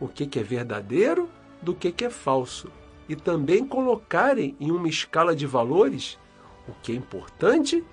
o 0.00 0.06
que 0.06 0.38
é 0.38 0.42
verdadeiro 0.42 1.28
do 1.60 1.74
que 1.74 2.04
é 2.04 2.10
falso 2.10 2.70
e 3.08 3.16
também 3.16 3.66
colocarem 3.66 4.56
em 4.60 4.70
uma 4.70 4.88
escala 4.88 5.34
de 5.34 5.46
valores 5.46 6.18
o 6.70 6.74
que 6.82 6.92
é 6.92 6.94
importante 6.94 7.84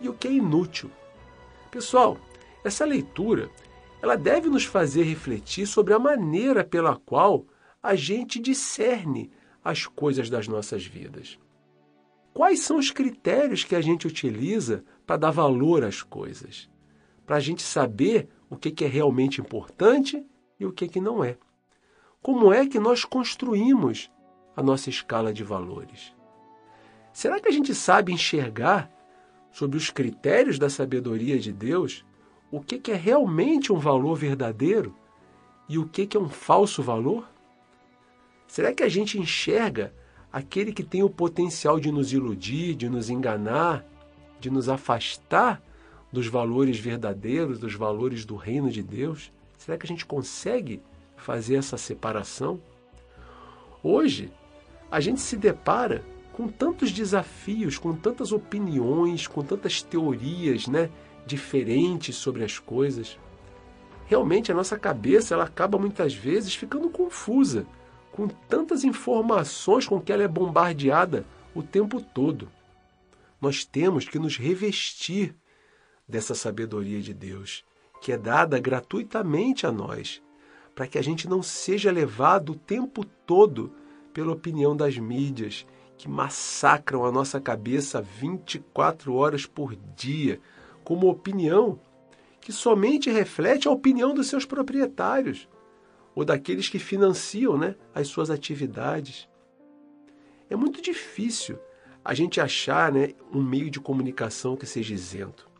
e 0.00 0.08
o 0.08 0.14
que 0.14 0.28
é 0.28 0.32
inútil. 0.32 0.90
Pessoal, 1.70 2.18
essa 2.64 2.84
leitura 2.84 3.50
ela 4.02 4.16
deve 4.16 4.48
nos 4.48 4.64
fazer 4.64 5.02
refletir 5.02 5.66
sobre 5.66 5.94
a 5.94 5.98
maneira 5.98 6.64
pela 6.64 6.96
qual 6.96 7.44
a 7.82 7.94
gente 7.94 8.38
discerne 8.38 9.30
as 9.64 9.86
coisas 9.86 10.30
das 10.30 10.46
nossas 10.46 10.84
vidas. 10.84 11.38
Quais 12.32 12.60
são 12.60 12.76
os 12.76 12.90
critérios 12.90 13.64
que 13.64 13.74
a 13.74 13.80
gente 13.80 14.06
utiliza 14.06 14.84
para 15.06 15.16
dar 15.16 15.30
valor 15.30 15.84
às 15.84 16.02
coisas? 16.02 16.68
Para 17.24 17.36
a 17.36 17.40
gente 17.40 17.62
saber 17.62 18.28
o 18.48 18.56
que 18.56 18.84
é 18.84 18.88
realmente 18.88 19.40
importante 19.40 20.24
e 20.58 20.66
o 20.66 20.72
que 20.72 21.00
não 21.00 21.24
é. 21.24 21.38
Como 22.22 22.52
é 22.52 22.66
que 22.66 22.78
nós 22.78 23.04
construímos 23.04 24.10
a 24.54 24.62
nossa 24.62 24.90
escala 24.90 25.32
de 25.32 25.44
valores? 25.44 26.15
Será 27.16 27.40
que 27.40 27.48
a 27.48 27.50
gente 27.50 27.74
sabe 27.74 28.12
enxergar, 28.12 28.90
sobre 29.50 29.78
os 29.78 29.88
critérios 29.88 30.58
da 30.58 30.68
sabedoria 30.68 31.38
de 31.38 31.50
Deus, 31.50 32.04
o 32.50 32.60
que 32.60 32.92
é 32.92 32.94
realmente 32.94 33.72
um 33.72 33.78
valor 33.78 34.16
verdadeiro 34.16 34.94
e 35.66 35.78
o 35.78 35.88
que 35.88 36.14
é 36.14 36.20
um 36.20 36.28
falso 36.28 36.82
valor? 36.82 37.26
Será 38.46 38.70
que 38.74 38.82
a 38.82 38.88
gente 38.90 39.18
enxerga 39.18 39.94
aquele 40.30 40.74
que 40.74 40.84
tem 40.84 41.02
o 41.02 41.08
potencial 41.08 41.80
de 41.80 41.90
nos 41.90 42.12
iludir, 42.12 42.74
de 42.74 42.86
nos 42.86 43.08
enganar, 43.08 43.82
de 44.38 44.50
nos 44.50 44.68
afastar 44.68 45.62
dos 46.12 46.26
valores 46.26 46.78
verdadeiros, 46.78 47.58
dos 47.58 47.72
valores 47.72 48.26
do 48.26 48.36
reino 48.36 48.70
de 48.70 48.82
Deus? 48.82 49.32
Será 49.56 49.78
que 49.78 49.86
a 49.86 49.88
gente 49.88 50.04
consegue 50.04 50.82
fazer 51.16 51.56
essa 51.56 51.78
separação? 51.78 52.60
Hoje, 53.82 54.30
a 54.90 55.00
gente 55.00 55.22
se 55.22 55.38
depara 55.38 56.04
com 56.36 56.48
tantos 56.48 56.92
desafios, 56.92 57.78
com 57.78 57.94
tantas 57.94 58.30
opiniões, 58.30 59.26
com 59.26 59.42
tantas 59.42 59.80
teorias, 59.80 60.66
né, 60.66 60.90
diferentes 61.26 62.14
sobre 62.14 62.44
as 62.44 62.58
coisas. 62.58 63.18
Realmente 64.04 64.52
a 64.52 64.54
nossa 64.54 64.78
cabeça 64.78 65.32
ela 65.32 65.44
acaba 65.44 65.78
muitas 65.78 66.12
vezes 66.12 66.54
ficando 66.54 66.90
confusa 66.90 67.66
com 68.12 68.28
tantas 68.28 68.84
informações 68.84 69.88
com 69.88 69.98
que 69.98 70.12
ela 70.12 70.24
é 70.24 70.28
bombardeada 70.28 71.24
o 71.54 71.62
tempo 71.62 72.02
todo. 72.02 72.50
Nós 73.40 73.64
temos 73.64 74.06
que 74.06 74.18
nos 74.18 74.36
revestir 74.36 75.34
dessa 76.06 76.34
sabedoria 76.34 77.00
de 77.00 77.14
Deus, 77.14 77.64
que 78.02 78.12
é 78.12 78.18
dada 78.18 78.60
gratuitamente 78.60 79.66
a 79.66 79.72
nós, 79.72 80.22
para 80.74 80.86
que 80.86 80.98
a 80.98 81.02
gente 81.02 81.26
não 81.26 81.42
seja 81.42 81.90
levado 81.90 82.52
o 82.52 82.56
tempo 82.56 83.06
todo 83.26 83.72
pela 84.12 84.32
opinião 84.32 84.76
das 84.76 84.98
mídias, 84.98 85.66
que 85.96 86.08
massacram 86.08 87.04
a 87.04 87.12
nossa 87.12 87.40
cabeça 87.40 88.00
24 88.00 89.14
horas 89.14 89.46
por 89.46 89.74
dia, 89.96 90.40
como 90.84 91.08
opinião 91.08 91.78
que 92.40 92.52
somente 92.52 93.10
reflete 93.10 93.66
a 93.66 93.70
opinião 93.70 94.14
dos 94.14 94.28
seus 94.28 94.44
proprietários 94.44 95.48
ou 96.14 96.24
daqueles 96.24 96.68
que 96.68 96.78
financiam 96.78 97.58
né, 97.58 97.74
as 97.94 98.08
suas 98.08 98.30
atividades. 98.30 99.28
É 100.48 100.54
muito 100.54 100.80
difícil 100.80 101.58
a 102.04 102.14
gente 102.14 102.40
achar 102.40 102.92
né, 102.92 103.14
um 103.32 103.42
meio 103.42 103.68
de 103.68 103.80
comunicação 103.80 104.56
que 104.56 104.64
seja 104.64 104.94
isento. 104.94 105.50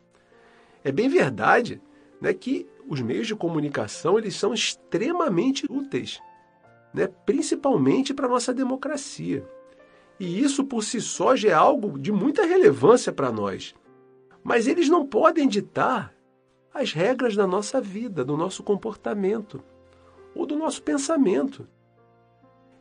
É 0.83 0.91
bem 0.91 1.09
verdade 1.09 1.81
né, 2.21 2.33
que 2.33 2.65
os 2.87 3.01
meios 3.01 3.27
de 3.27 3.35
comunicação 3.35 4.17
eles 4.17 4.35
são 4.35 4.53
extremamente 4.53 5.65
úteis 5.69 6.21
né? 6.97 7.07
principalmente 7.25 8.13
para 8.13 8.25
a 8.25 8.29
nossa 8.29 8.53
democracia. 8.53 9.47
E 10.19 10.41
isso 10.41 10.63
por 10.63 10.83
si 10.83 10.99
só 10.99 11.35
já 11.35 11.49
é 11.49 11.53
algo 11.53 11.97
de 11.97 12.11
muita 12.11 12.45
relevância 12.45 13.11
para 13.11 13.31
nós. 13.31 13.75
Mas 14.43 14.67
eles 14.67 14.89
não 14.89 15.05
podem 15.05 15.47
ditar 15.47 16.13
as 16.73 16.93
regras 16.93 17.35
da 17.35 17.45
nossa 17.45 17.81
vida, 17.81 18.23
do 18.23 18.37
nosso 18.37 18.63
comportamento 18.63 19.63
ou 20.35 20.45
do 20.45 20.55
nosso 20.55 20.81
pensamento. 20.81 21.67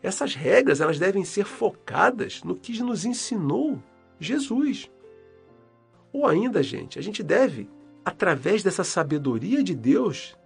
Essas 0.03 0.35
regras 0.35 0.81
elas 0.81 0.99
devem 0.99 1.25
ser 1.25 1.45
focadas 1.45 2.43
no 2.45 2.55
que 2.55 2.81
nos 2.83 3.05
ensinou 3.05 3.83
Jesus. 4.21 4.91
Ou 6.13 6.27
ainda, 6.27 6.63
gente, 6.63 6.99
a 6.99 7.03
gente 7.03 7.23
deve, 7.23 7.69
através 8.05 8.63
dessa 8.63 8.85
sabedoria 8.85 9.63
de 9.63 9.75
Deus, 9.75 10.37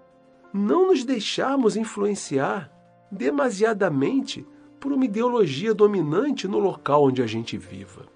não 0.53 0.89
nos 0.89 1.05
deixarmos 1.05 1.77
influenciar 1.77 2.73
demasiadamente 3.11 4.47
por 4.81 4.93
uma 4.93 5.05
ideologia 5.05 5.75
dominante 5.75 6.49
no 6.49 6.59
local 6.59 7.05
onde 7.05 7.23
a 7.23 7.27
gente 7.27 7.57
viva. 7.59 8.07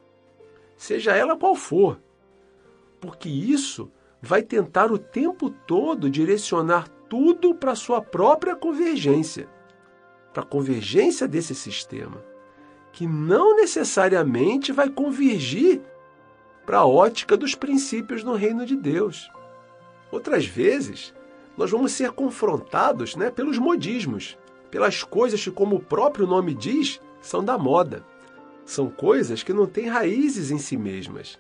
Seja 0.76 1.14
ela 1.14 1.37
qual 1.37 1.54
for, 1.54 2.00
porque 3.00 3.28
isso 3.28 3.92
vai 4.21 4.42
tentar 4.42 4.90
o 4.90 4.99
tempo 4.99 5.50
todo 5.50 6.09
direcionar 6.09 6.88
tudo 7.09 7.54
para 7.54 7.75
sua 7.75 8.00
própria 8.00 8.56
convergência, 8.56 9.47
para 10.33 10.42
a 10.42 10.47
convergência 10.47 11.28
desse 11.28 11.54
sistema, 11.54 12.25
que 12.90 13.06
não 13.06 13.56
necessariamente 13.56 14.73
vai 14.73 14.88
convergir 14.88 15.83
para 16.64 16.78
a 16.78 16.87
ótica 16.87 17.37
dos 17.37 17.54
princípios 17.54 18.25
no 18.25 18.35
reino 18.35 18.64
de 18.64 18.75
Deus. 18.75 19.30
Outras 20.11 20.47
vezes, 20.47 21.14
nós 21.56 21.71
vamos 21.71 21.92
ser 21.92 22.12
confrontados 22.12 23.14
né, 23.16 23.30
pelos 23.30 23.59
modismos, 23.59 24.38
pelas 24.74 25.04
coisas 25.04 25.40
que, 25.40 25.52
como 25.52 25.76
o 25.76 25.80
próprio 25.80 26.26
nome 26.26 26.52
diz, 26.52 27.00
são 27.22 27.44
da 27.44 27.56
moda. 27.56 28.04
São 28.66 28.90
coisas 28.90 29.40
que 29.40 29.52
não 29.52 29.66
têm 29.66 29.86
raízes 29.86 30.50
em 30.50 30.58
si 30.58 30.76
mesmas, 30.76 31.38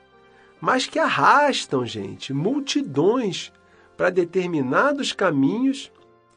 mas 0.60 0.86
que 0.86 1.00
arrastam, 1.00 1.84
gente, 1.84 2.32
multidões 2.32 3.52
para 3.96 4.08
determinados 4.08 5.12
caminhos 5.12 5.90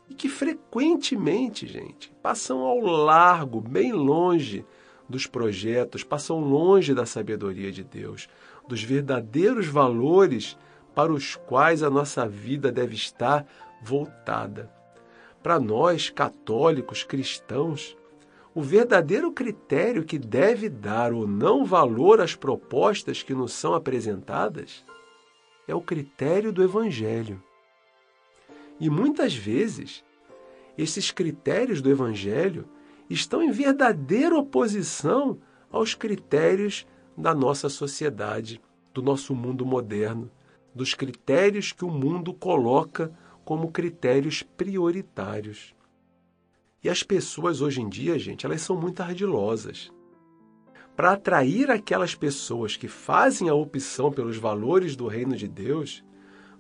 e 0.09 0.15
que 0.15 0.27
frequentemente, 0.27 1.67
gente, 1.67 2.11
passam 2.23 2.61
ao 2.61 2.79
largo, 2.79 3.61
bem 3.61 3.93
longe 3.93 4.65
dos 5.07 5.27
projetos, 5.27 6.03
passam 6.03 6.39
longe 6.39 6.95
da 6.95 7.05
sabedoria 7.05 7.71
de 7.71 7.83
Deus, 7.83 8.27
dos 8.67 8.81
verdadeiros 8.81 9.67
valores 9.67 10.57
para 10.95 11.13
os 11.13 11.35
quais 11.35 11.83
a 11.83 11.91
nossa 11.91 12.27
vida 12.27 12.71
deve 12.71 12.95
estar 12.95 13.45
voltada. 13.83 14.75
Para 15.47 15.61
nós, 15.61 16.09
católicos, 16.09 17.05
cristãos, 17.05 17.95
o 18.53 18.61
verdadeiro 18.61 19.31
critério 19.31 20.03
que 20.03 20.19
deve 20.19 20.67
dar 20.67 21.13
ou 21.13 21.25
não 21.25 21.63
valor 21.63 22.19
às 22.19 22.35
propostas 22.35 23.23
que 23.23 23.33
nos 23.33 23.53
são 23.53 23.73
apresentadas 23.73 24.83
é 25.65 25.73
o 25.73 25.79
critério 25.79 26.51
do 26.51 26.61
Evangelho. 26.61 27.41
E 28.77 28.89
muitas 28.89 29.33
vezes, 29.33 30.03
esses 30.77 31.11
critérios 31.11 31.81
do 31.81 31.89
Evangelho 31.89 32.67
estão 33.09 33.41
em 33.41 33.49
verdadeira 33.49 34.37
oposição 34.37 35.39
aos 35.71 35.95
critérios 35.95 36.85
da 37.17 37.33
nossa 37.33 37.69
sociedade, 37.69 38.59
do 38.93 39.01
nosso 39.01 39.33
mundo 39.33 39.65
moderno, 39.65 40.29
dos 40.75 40.93
critérios 40.93 41.71
que 41.71 41.85
o 41.85 41.89
mundo 41.89 42.33
coloca 42.33 43.13
como 43.47 43.71
critérios 43.71 44.43
prioritários. 44.43 45.73
E 46.83 46.89
as 46.89 47.01
pessoas 47.01 47.61
hoje 47.61 47.79
em 47.79 47.87
dia, 47.87 48.19
gente, 48.19 48.45
elas 48.45 48.59
são 48.59 48.75
muito 48.75 49.01
ardilosas. 49.01 49.89
Para 50.97 51.13
atrair 51.13 51.71
aquelas 51.71 52.13
pessoas 52.13 52.75
que 52.75 52.89
fazem 52.89 53.47
a 53.47 53.53
opção 53.53 54.11
pelos 54.11 54.35
valores 54.35 54.97
do 54.97 55.07
reino 55.07 55.33
de 55.33 55.47
Deus, 55.47 56.03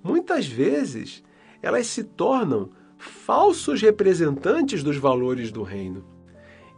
muitas 0.01 0.47
vezes 0.47 1.21
elas 1.61 1.87
se 1.87 2.05
tornam 2.05 2.69
falsos 2.97 3.81
representantes 3.81 4.81
dos 4.81 4.95
valores 4.95 5.51
do 5.51 5.63
reino. 5.63 6.05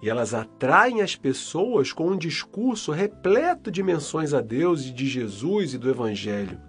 E 0.01 0.09
elas 0.09 0.33
atraem 0.33 1.03
as 1.03 1.15
pessoas 1.15 1.93
com 1.93 2.07
um 2.07 2.17
discurso 2.17 2.91
repleto 2.91 3.69
de 3.69 3.83
menções 3.83 4.33
a 4.33 4.41
Deus 4.41 4.87
e 4.87 4.91
de 4.91 5.05
Jesus 5.05 5.75
e 5.75 5.77
do 5.77 5.87
Evangelho 5.87 6.59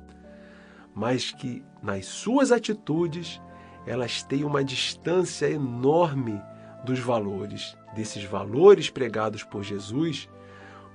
mas 0.95 1.31
que 1.31 1.63
nas 1.83 2.07
suas 2.07 2.53
atitudes 2.53 3.41
elas 3.87 4.23
têm 4.23 4.45
uma 4.45 4.63
distância 4.63 5.49
enorme 5.49 6.41
dos 6.85 6.99
valores, 6.99 7.77
desses 7.95 8.25
valores 8.25 8.91
pregados 8.91 9.43
por 9.43 9.63
Jesus, 9.63 10.29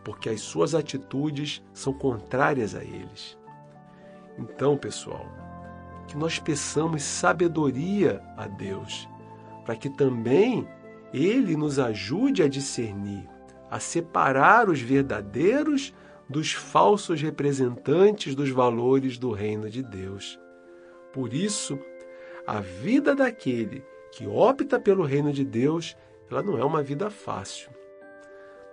porque 0.04 0.30
as 0.30 0.42
suas 0.42 0.76
atitudes 0.76 1.64
são 1.74 1.94
contrárias 1.94 2.76
a 2.76 2.84
eles. 2.84 3.38
Então, 4.38 4.78
pessoal, 4.78 5.26
que 6.08 6.18
nós 6.18 6.40
peçamos 6.40 7.02
sabedoria 7.04 8.22
a 8.38 8.48
Deus, 8.48 9.10
para 9.66 9.76
que 9.76 9.90
também 9.90 10.68
Ele 11.12 11.58
nos 11.58 11.80
ajude 11.80 12.44
a 12.44 12.48
discernir, 12.48 13.28
a 13.70 13.80
separar 13.80 14.70
os 14.70 14.80
verdadeiros 14.80 15.94
dos 16.30 16.54
falsos 16.54 17.22
representantes 17.22 18.36
dos 18.36 18.50
valores 18.50 19.18
do 19.18 19.32
reino 19.32 19.70
de 19.70 19.82
Deus. 19.82 20.40
Por 21.16 21.34
isso, 21.34 21.80
a 22.46 22.60
vida 22.60 23.16
daquele 23.16 23.86
que 24.12 24.28
opta 24.28 24.78
pelo 24.78 25.06
reino 25.06 25.32
de 25.32 25.46
Deus, 25.46 25.96
ela 26.30 26.44
não 26.44 26.58
é 26.60 26.66
uma 26.66 26.84
vida 26.84 27.10
fácil. 27.10 27.72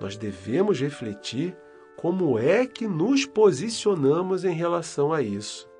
Nós 0.00 0.16
devemos 0.16 0.80
refletir 0.80 1.56
como 1.96 2.36
é 2.36 2.66
que 2.66 2.88
nos 2.88 3.24
posicionamos 3.24 4.44
em 4.44 4.54
relação 4.54 5.12
a 5.12 5.22
isso. 5.22 5.70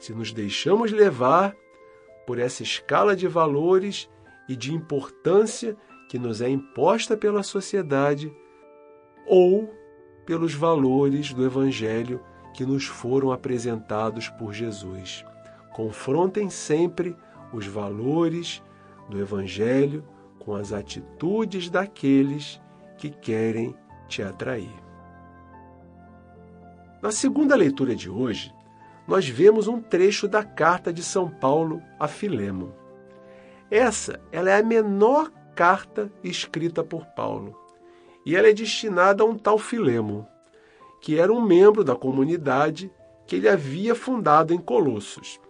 Se 0.00 0.12
nos 0.12 0.32
deixamos 0.32 0.90
levar 0.90 1.54
por 2.26 2.40
essa 2.40 2.64
escala 2.64 3.14
de 3.14 3.28
valores 3.28 4.10
e 4.48 4.56
de 4.56 4.74
importância 4.74 5.76
que 6.10 6.18
nos 6.18 6.40
é 6.40 6.48
imposta 6.48 7.16
pela 7.16 7.44
sociedade, 7.44 8.34
ou 9.28 9.72
pelos 10.26 10.54
valores 10.54 11.32
do 11.32 11.46
Evangelho 11.46 12.20
que 12.52 12.66
nos 12.66 12.84
foram 12.84 13.30
apresentados 13.30 14.28
por 14.30 14.52
Jesus. 14.52 15.24
Confrontem 15.74 16.48
sempre 16.48 17.16
os 17.52 17.66
valores 17.66 18.62
do 19.08 19.20
Evangelho 19.20 20.04
com 20.38 20.54
as 20.54 20.72
atitudes 20.72 21.68
daqueles 21.68 22.60
que 22.96 23.10
querem 23.10 23.74
te 24.06 24.22
atrair. 24.22 24.72
Na 27.02 27.10
segunda 27.10 27.56
leitura 27.56 27.96
de 27.96 28.08
hoje, 28.08 28.54
nós 29.06 29.28
vemos 29.28 29.66
um 29.66 29.80
trecho 29.80 30.28
da 30.28 30.44
carta 30.44 30.92
de 30.92 31.02
São 31.02 31.28
Paulo 31.28 31.82
a 31.98 32.06
Filemo. 32.06 32.72
Essa 33.68 34.20
ela 34.30 34.50
é 34.50 34.60
a 34.60 34.62
menor 34.62 35.28
carta 35.56 36.08
escrita 36.22 36.84
por 36.84 37.04
Paulo 37.06 37.58
e 38.24 38.36
ela 38.36 38.48
é 38.48 38.52
destinada 38.52 39.24
a 39.24 39.26
um 39.26 39.36
tal 39.36 39.58
Filemo, 39.58 40.24
que 41.00 41.18
era 41.18 41.32
um 41.32 41.40
membro 41.40 41.82
da 41.82 41.96
comunidade 41.96 42.92
que 43.26 43.34
ele 43.34 43.48
havia 43.48 43.94
fundado 43.96 44.54
em 44.54 44.58
Colossos. 44.58 45.42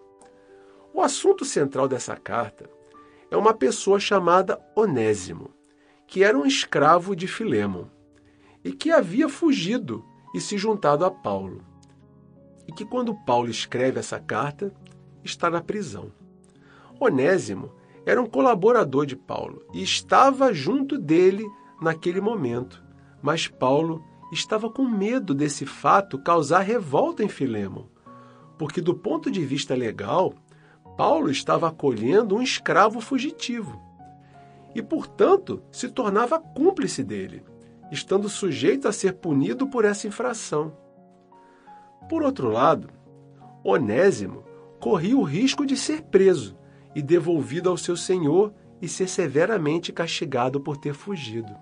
O 0.95 1.03
assunto 1.03 1.45
central 1.45 1.89
dessa 1.89 2.15
carta 2.15 2.71
é 3.29 3.37
uma 3.37 3.53
pessoa 3.53 3.99
chamada 3.99 4.61
Onésimo, 4.77 5.51
que 6.07 6.23
era 6.23 6.39
um 6.39 6.47
escravo 6.47 7.17
de 7.17 7.27
Filemon 7.27 7.87
e 8.63 8.73
que 8.73 8.93
havia 8.93 9.29
fugido 9.29 10.05
e 10.33 10.41
se 10.41 10.57
juntado 10.57 11.05
a 11.05 11.11
Paulo. 11.11 11.65
E 12.69 12.73
que, 12.73 12.85
quando 12.85 13.13
Paulo 13.27 13.51
escreve 13.51 13.99
essa 13.99 14.21
carta, 14.21 14.73
está 15.25 15.51
na 15.51 15.61
prisão. 15.61 16.13
Onésimo 17.01 17.73
era 18.07 18.23
um 18.23 18.27
colaborador 18.27 19.05
de 19.05 19.17
Paulo 19.17 19.67
e 19.75 19.83
estava 19.83 20.55
junto 20.55 20.97
dele 20.97 21.45
naquele 21.83 22.21
momento, 22.21 22.81
mas 23.21 23.49
Paulo 23.49 24.01
estava 24.33 24.71
com 24.71 24.85
medo 24.85 25.35
desse 25.35 25.67
fato 25.67 26.23
causar 26.23 26.61
revolta 26.61 27.25
em 27.25 27.29
Filemo, 27.29 27.91
porque 28.57 28.81
do 28.81 28.95
ponto 28.95 29.29
de 29.29 29.45
vista 29.45 29.75
legal, 29.75 30.33
Paulo 30.97 31.31
estava 31.31 31.69
acolhendo 31.69 32.37
um 32.37 32.43
escravo 32.43 33.01
fugitivo 33.01 33.83
e, 34.75 34.83
portanto, 34.83 35.63
se 35.71 35.89
tornava 35.89 36.39
cúmplice 36.39 37.03
dele, 37.03 37.45
estando 37.91 38.29
sujeito 38.29 38.89
a 38.89 38.93
ser 38.93 39.15
punido 39.15 39.67
por 39.67 39.85
essa 39.85 40.07
infração. 40.07 40.77
Por 42.09 42.23
outro 42.23 42.49
lado, 42.49 42.89
Onésimo 43.63 44.45
corria 44.81 45.17
o 45.17 45.23
risco 45.23 45.65
de 45.65 45.77
ser 45.77 46.03
preso 46.03 46.57
e 46.95 47.01
devolvido 47.01 47.71
ao 47.71 47.77
seu 47.77 47.97
senhor 47.97 48.53
e 48.81 48.89
ser 48.89 49.09
severamente 49.09 49.93
castigado 49.93 50.61
por 50.61 50.77
ter 50.77 50.93
fugido. 50.93 51.55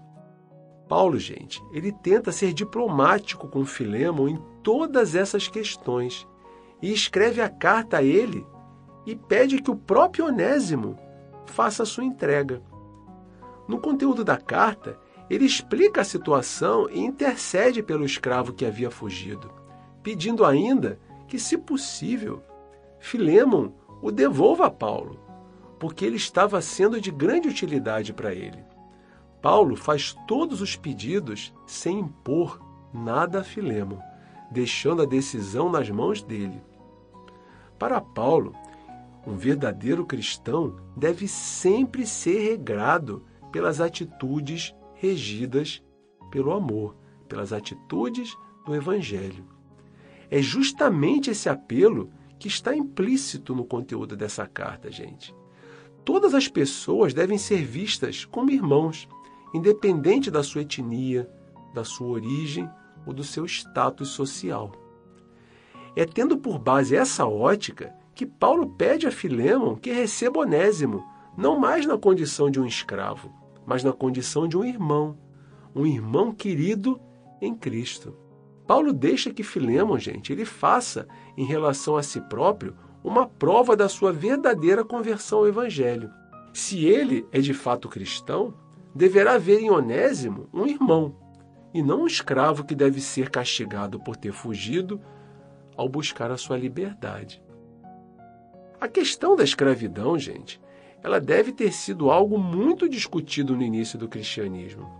Paulo, 0.88 1.18
gente, 1.18 1.62
ele 1.72 1.92
tenta 1.92 2.32
ser 2.32 2.52
diplomático 2.52 3.48
com 3.48 3.64
Filemon 3.64 4.28
em 4.28 4.42
todas 4.62 5.14
essas 5.14 5.48
questões 5.48 6.26
e 6.82 6.92
escreve 6.92 7.40
a 7.40 7.48
carta 7.48 7.98
a 7.98 8.02
ele 8.02 8.44
e 9.06 9.16
pede 9.16 9.60
que 9.60 9.70
o 9.70 9.76
próprio 9.76 10.26
Onésimo 10.26 10.98
faça 11.46 11.84
sua 11.84 12.04
entrega. 12.04 12.62
No 13.66 13.78
conteúdo 13.78 14.24
da 14.24 14.36
carta, 14.36 14.98
ele 15.28 15.44
explica 15.44 16.00
a 16.00 16.04
situação 16.04 16.88
e 16.90 17.00
intercede 17.00 17.82
pelo 17.82 18.04
escravo 18.04 18.52
que 18.52 18.66
havia 18.66 18.90
fugido, 18.90 19.50
pedindo 20.02 20.44
ainda 20.44 20.98
que, 21.26 21.38
se 21.38 21.56
possível, 21.56 22.42
Filemon 22.98 23.70
o 24.02 24.10
devolva 24.10 24.66
a 24.66 24.70
Paulo, 24.70 25.18
porque 25.78 26.04
ele 26.04 26.16
estava 26.16 26.60
sendo 26.60 27.00
de 27.00 27.10
grande 27.10 27.48
utilidade 27.48 28.12
para 28.12 28.34
ele. 28.34 28.62
Paulo 29.40 29.74
faz 29.74 30.16
todos 30.26 30.60
os 30.60 30.76
pedidos 30.76 31.52
sem 31.66 32.00
impor 32.00 32.60
nada 32.92 33.40
a 33.40 33.44
Filemon, 33.44 33.98
deixando 34.50 35.02
a 35.02 35.06
decisão 35.06 35.70
nas 35.70 35.88
mãos 35.88 36.22
dele. 36.22 36.62
Para 37.78 38.00
Paulo, 38.00 38.54
um 39.26 39.36
verdadeiro 39.36 40.04
cristão 40.04 40.76
deve 40.96 41.28
sempre 41.28 42.06
ser 42.06 42.50
regrado 42.50 43.24
pelas 43.52 43.80
atitudes 43.80 44.74
regidas 44.94 45.82
pelo 46.30 46.52
amor, 46.52 46.96
pelas 47.28 47.52
atitudes 47.52 48.36
do 48.64 48.74
Evangelho. 48.74 49.44
É 50.30 50.40
justamente 50.40 51.30
esse 51.30 51.48
apelo 51.48 52.10
que 52.38 52.48
está 52.48 52.74
implícito 52.74 53.54
no 53.54 53.64
conteúdo 53.64 54.16
dessa 54.16 54.46
carta, 54.46 54.90
gente. 54.90 55.34
Todas 56.04 56.34
as 56.34 56.48
pessoas 56.48 57.14
devem 57.14 57.38
ser 57.38 57.64
vistas 57.64 58.24
como 58.24 58.50
irmãos, 58.50 59.08
independente 59.54 60.30
da 60.30 60.42
sua 60.42 60.62
etnia, 60.62 61.30
da 61.74 61.84
sua 61.84 62.08
origem 62.08 62.68
ou 63.06 63.12
do 63.12 63.22
seu 63.22 63.44
status 63.44 64.08
social. 64.08 64.72
É 65.94 66.04
tendo 66.04 66.38
por 66.38 66.58
base 66.58 66.96
essa 66.96 67.26
ótica 67.26 67.94
que 68.14 68.26
Paulo 68.26 68.70
pede 68.76 69.06
a 69.06 69.10
Filemon 69.10 69.76
que 69.76 69.90
receba 69.90 70.40
Onésimo, 70.40 71.04
não 71.36 71.58
mais 71.58 71.86
na 71.86 71.96
condição 71.96 72.50
de 72.50 72.60
um 72.60 72.66
escravo, 72.66 73.32
mas 73.66 73.82
na 73.82 73.92
condição 73.92 74.46
de 74.46 74.56
um 74.56 74.64
irmão, 74.64 75.16
um 75.74 75.86
irmão 75.86 76.32
querido 76.32 77.00
em 77.40 77.54
Cristo. 77.54 78.16
Paulo 78.66 78.92
deixa 78.92 79.32
que 79.32 79.42
Filemon, 79.42 79.98
gente, 79.98 80.32
ele 80.32 80.44
faça 80.44 81.06
em 81.36 81.44
relação 81.44 81.96
a 81.96 82.02
si 82.02 82.20
próprio 82.20 82.76
uma 83.02 83.26
prova 83.26 83.76
da 83.76 83.88
sua 83.88 84.12
verdadeira 84.12 84.84
conversão 84.84 85.40
ao 85.40 85.48
evangelho. 85.48 86.10
Se 86.52 86.84
ele 86.84 87.26
é 87.32 87.40
de 87.40 87.52
fato 87.52 87.88
cristão, 87.88 88.54
deverá 88.94 89.38
ver 89.38 89.60
em 89.60 89.70
Onésimo 89.70 90.48
um 90.52 90.66
irmão, 90.66 91.16
e 91.74 91.82
não 91.82 92.02
um 92.02 92.06
escravo 92.06 92.64
que 92.64 92.74
deve 92.74 93.00
ser 93.00 93.30
castigado 93.30 93.98
por 93.98 94.16
ter 94.16 94.32
fugido 94.32 95.00
ao 95.76 95.88
buscar 95.88 96.30
a 96.30 96.36
sua 96.36 96.56
liberdade. 96.56 97.42
A 98.82 98.88
questão 98.88 99.36
da 99.36 99.44
escravidão, 99.44 100.18
gente, 100.18 100.60
ela 101.04 101.20
deve 101.20 101.52
ter 101.52 101.72
sido 101.72 102.10
algo 102.10 102.36
muito 102.36 102.88
discutido 102.88 103.54
no 103.54 103.62
início 103.62 103.96
do 103.96 104.08
cristianismo. 104.08 104.90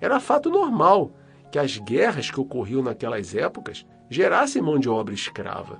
Era 0.00 0.18
fato 0.18 0.48
normal 0.48 1.12
que 1.52 1.58
as 1.58 1.76
guerras 1.76 2.30
que 2.30 2.40
ocorriam 2.40 2.82
naquelas 2.82 3.34
épocas 3.34 3.84
gerassem 4.08 4.62
mão 4.62 4.78
de 4.78 4.88
obra 4.88 5.12
escrava. 5.12 5.78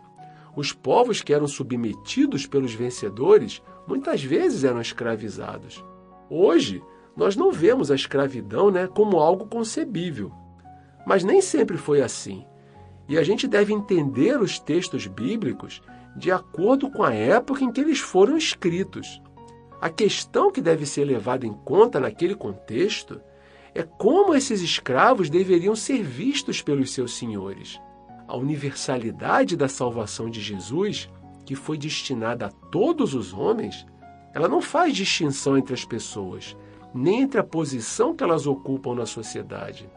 Os 0.54 0.70
povos 0.70 1.22
que 1.22 1.32
eram 1.32 1.46
submetidos 1.46 2.46
pelos 2.46 2.74
vencedores 2.74 3.62
muitas 3.88 4.22
vezes 4.22 4.62
eram 4.62 4.82
escravizados. 4.82 5.82
Hoje, 6.28 6.82
nós 7.16 7.36
não 7.36 7.50
vemos 7.50 7.90
a 7.90 7.94
escravidão 7.94 8.70
né, 8.70 8.86
como 8.86 9.18
algo 9.18 9.46
concebível. 9.46 10.30
Mas 11.06 11.24
nem 11.24 11.40
sempre 11.40 11.78
foi 11.78 12.02
assim. 12.02 12.44
E 13.08 13.16
a 13.16 13.22
gente 13.22 13.48
deve 13.48 13.72
entender 13.72 14.38
os 14.38 14.58
textos 14.58 15.06
bíblicos 15.06 15.80
de 16.16 16.30
acordo 16.32 16.90
com 16.90 17.02
a 17.02 17.12
época 17.12 17.62
em 17.62 17.70
que 17.70 17.80
eles 17.80 17.98
foram 17.98 18.36
escritos. 18.36 19.20
A 19.80 19.90
questão 19.90 20.50
que 20.50 20.62
deve 20.62 20.86
ser 20.86 21.04
levada 21.04 21.46
em 21.46 21.52
conta 21.52 22.00
naquele 22.00 22.34
contexto 22.34 23.20
é 23.74 23.82
como 23.82 24.34
esses 24.34 24.62
escravos 24.62 25.28
deveriam 25.28 25.76
ser 25.76 26.02
vistos 26.02 26.62
pelos 26.62 26.92
seus 26.92 27.14
senhores. 27.14 27.78
A 28.26 28.34
universalidade 28.34 29.54
da 29.54 29.68
salvação 29.68 30.30
de 30.30 30.40
Jesus, 30.40 31.10
que 31.44 31.54
foi 31.54 31.76
destinada 31.76 32.46
a 32.46 32.50
todos 32.50 33.14
os 33.14 33.34
homens, 33.34 33.86
ela 34.32 34.48
não 34.48 34.62
faz 34.62 34.96
distinção 34.96 35.58
entre 35.58 35.74
as 35.74 35.84
pessoas, 35.84 36.56
nem 36.94 37.20
entre 37.20 37.38
a 37.38 37.44
posição 37.44 38.16
que 38.16 38.24
elas 38.24 38.46
ocupam 38.46 38.94
na 38.94 39.04
sociedade. 39.04 39.88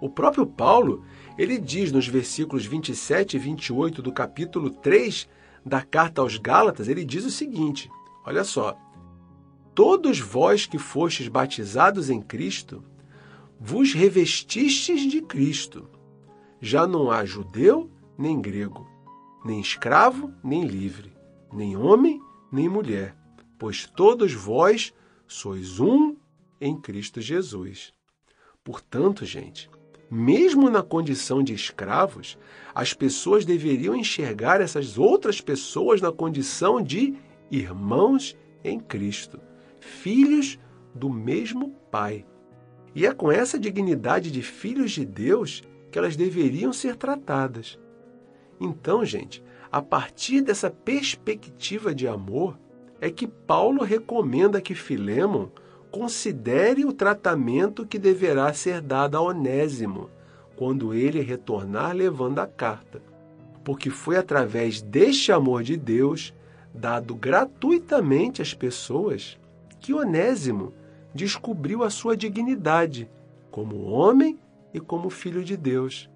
O 0.00 0.08
próprio 0.08 0.46
Paulo, 0.46 1.04
ele 1.36 1.58
diz 1.58 1.90
nos 1.90 2.06
versículos 2.06 2.64
27 2.64 3.34
e 3.36 3.38
28 3.38 4.00
do 4.00 4.12
capítulo 4.12 4.70
3 4.70 5.28
da 5.64 5.82
carta 5.82 6.20
aos 6.20 6.36
Gálatas, 6.36 6.88
ele 6.88 7.04
diz 7.04 7.24
o 7.24 7.30
seguinte: 7.30 7.90
Olha 8.24 8.44
só. 8.44 8.78
Todos 9.74 10.20
vós 10.20 10.66
que 10.66 10.78
fostes 10.78 11.26
batizados 11.26 12.08
em 12.08 12.22
Cristo, 12.22 12.84
vos 13.58 13.92
revestistes 13.92 15.10
de 15.10 15.20
Cristo. 15.20 15.88
Já 16.60 16.86
não 16.86 17.10
há 17.10 17.24
judeu 17.24 17.90
nem 18.16 18.40
grego, 18.40 18.86
nem 19.44 19.60
escravo 19.60 20.32
nem 20.44 20.64
livre, 20.64 21.12
nem 21.52 21.76
homem 21.76 22.20
nem 22.52 22.68
mulher, 22.68 23.16
pois 23.58 23.84
todos 23.84 24.32
vós 24.32 24.94
sois 25.26 25.80
um 25.80 26.16
em 26.60 26.80
Cristo 26.80 27.20
Jesus. 27.20 27.92
Portanto, 28.62 29.24
gente, 29.26 29.68
mesmo 30.10 30.70
na 30.70 30.82
condição 30.82 31.42
de 31.42 31.54
escravos, 31.54 32.38
as 32.74 32.92
pessoas 32.92 33.44
deveriam 33.44 33.94
enxergar 33.94 34.60
essas 34.60 34.98
outras 34.98 35.40
pessoas 35.40 36.00
na 36.00 36.12
condição 36.12 36.80
de 36.80 37.14
irmãos 37.50 38.36
em 38.62 38.78
Cristo, 38.78 39.40
filhos 39.80 40.58
do 40.94 41.10
mesmo 41.10 41.70
Pai. 41.90 42.24
E 42.94 43.06
é 43.06 43.12
com 43.12 43.30
essa 43.30 43.58
dignidade 43.58 44.30
de 44.30 44.42
filhos 44.42 44.92
de 44.92 45.04
Deus 45.04 45.62
que 45.90 45.98
elas 45.98 46.16
deveriam 46.16 46.72
ser 46.72 46.96
tratadas. 46.96 47.78
Então, 48.60 49.04
gente, 49.04 49.42
a 49.70 49.82
partir 49.82 50.40
dessa 50.40 50.70
perspectiva 50.70 51.94
de 51.94 52.06
amor, 52.06 52.58
é 53.00 53.10
que 53.10 53.26
Paulo 53.26 53.82
recomenda 53.82 54.60
que 54.60 54.74
Filemon 54.74 55.48
considere 55.94 56.84
o 56.84 56.92
tratamento 56.92 57.86
que 57.86 58.00
deverá 58.00 58.52
ser 58.52 58.80
dado 58.80 59.16
a 59.16 59.20
Onésimo 59.20 60.10
quando 60.56 60.92
ele 60.92 61.20
retornar 61.20 61.94
levando 61.94 62.40
a 62.40 62.48
carta, 62.48 63.00
porque 63.62 63.90
foi 63.90 64.16
através 64.16 64.82
deste 64.82 65.30
amor 65.30 65.62
de 65.62 65.76
Deus, 65.76 66.34
dado 66.74 67.14
gratuitamente 67.14 68.42
às 68.42 68.52
pessoas, 68.52 69.38
que 69.78 69.94
Onésimo 69.94 70.72
descobriu 71.14 71.84
a 71.84 71.90
sua 71.90 72.16
dignidade 72.16 73.08
como 73.48 73.84
homem 73.84 74.36
e 74.72 74.80
como 74.80 75.08
filho 75.08 75.44
de 75.44 75.56
Deus. 75.56 76.10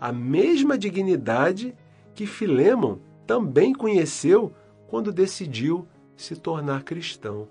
A 0.00 0.10
mesma 0.10 0.78
dignidade 0.78 1.74
que 2.14 2.24
Filemon 2.24 2.96
também 3.26 3.74
conheceu 3.74 4.50
quando 4.88 5.12
decidiu 5.12 5.86
se 6.16 6.36
tornar 6.36 6.84
cristão. 6.84 7.46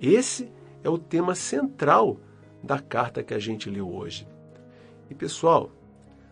Esse 0.00 0.57
é 0.82 0.88
o 0.88 0.98
tema 0.98 1.34
central 1.34 2.18
da 2.62 2.78
carta 2.78 3.22
que 3.22 3.34
a 3.34 3.38
gente 3.38 3.70
leu 3.70 3.92
hoje. 3.92 4.26
E 5.10 5.14
pessoal, 5.14 5.70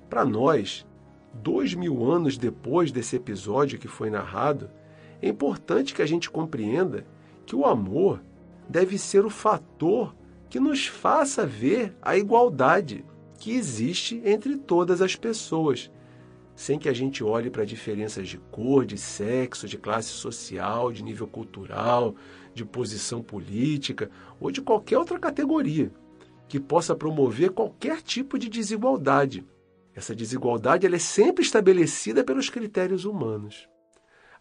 para 0.09 0.25
nós, 0.25 0.87
dois 1.33 1.75
mil 1.75 2.11
anos 2.11 2.37
depois 2.37 2.93
desse 2.93 3.17
episódio 3.17 3.79
que 3.79 3.89
foi 3.89 4.11
narrado, 4.11 4.71
é 5.21 5.29
importante 5.29 5.95
que 5.95 6.03
a 6.03 6.07
gente 6.07 6.31
compreenda 6.31 7.07
que 7.45 7.57
o 7.57 7.65
amor 7.65 8.21
deve 8.69 8.99
ser 8.99 9.25
o 9.25 9.31
fator 9.31 10.15
que 10.49 10.61
nos 10.61 10.87
faça 10.87 11.47
ver 11.47 11.97
a 12.01 12.17
igualdade 12.17 13.05
que 13.39 13.53
existe 13.53 14.21
entre 14.25 14.57
todas 14.57 15.03
as 15.03 15.15
pessoas, 15.15 15.91
sem 16.57 16.79
que 16.79 16.89
a 16.89 16.93
gente 16.93 17.23
olhe 17.23 17.51
para 17.51 17.67
diferenças 17.67 18.27
de 18.27 18.39
cor, 18.39 18.87
de 18.87 18.97
sexo, 18.97 19.69
de 19.69 19.77
classe 19.77 20.09
social, 20.09 20.91
de 20.91 21.05
nível 21.05 21.29
cultural, 21.29 22.17
de 22.55 22.65
posição 22.65 23.23
política 23.23 24.11
ou 24.41 24.51
de 24.51 24.63
qualquer 24.63 24.97
outra 24.97 25.19
categoria 25.19 25.93
que 26.49 26.59
possa 26.59 26.95
promover 26.95 27.51
qualquer 27.51 28.01
tipo 28.01 28.39
de 28.39 28.49
desigualdade. 28.49 29.45
Essa 29.95 30.15
desigualdade 30.15 30.87
ela 30.87 30.97
é 30.97 31.01
sempre 31.01 31.45
estabelecida 31.45 32.25
pelos 32.25 32.49
critérios 32.49 33.05
humanos. 33.05 33.69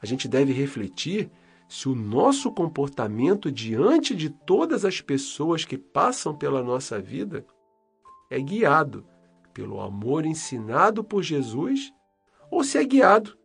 A 0.02 0.06
gente 0.06 0.28
deve 0.28 0.54
refletir 0.54 1.30
se 1.68 1.90
o 1.90 1.96
nosso 1.96 2.52
comportamento 2.52 3.52
diante 3.52 4.16
de 4.16 4.30
todas 4.30 4.86
as 4.86 5.02
pessoas 5.02 5.66
que 5.66 5.78
passam 5.78 6.34
pela 6.34 6.64
nossa 6.64 7.00
vida 7.00 7.46
é 8.30 8.40
guiado 8.40 9.06
pelo 9.54 9.82
amor 9.82 10.26
ensinado 10.26 11.04
por 11.04 11.24
Jesus 11.24 11.92
ou 12.50 12.64
se 12.64 12.78
é 12.78 12.84
guiado 12.84 13.38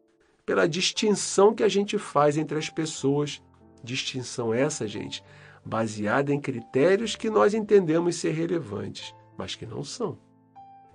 pela 0.45 0.69
distinção 0.69 1.55
que 1.55 1.63
a 1.63 1.69
gente 1.69 1.99
faz 1.99 2.37
entre 2.37 2.59
as 2.59 2.69
pessoas. 2.69 3.43
Distinção 3.83 4.53
essa, 4.53 4.87
gente, 4.87 5.23
baseada 5.65 6.33
em 6.35 6.41
critérios 6.41 7.17
que 7.17 7.31
nós 7.31 7.55
entendemos 7.55 8.17
ser 8.17 8.33
relevantes, 8.33 9.15
mas 9.39 9.55
que 9.55 9.65
não 9.65 9.83
são. 9.83 10.19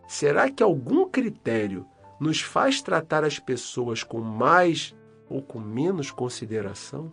Será 0.08 0.52
que 0.52 0.62
algum 0.62 1.10
critério 1.10 1.86
nos 2.20 2.42
faz 2.42 2.82
tratar 2.82 3.24
as 3.24 3.40
pessoas 3.40 4.04
com 4.04 4.20
mais 4.20 4.96
ou 5.30 5.42
com 5.42 5.60
menos 5.60 6.12
consideração? 6.12 7.12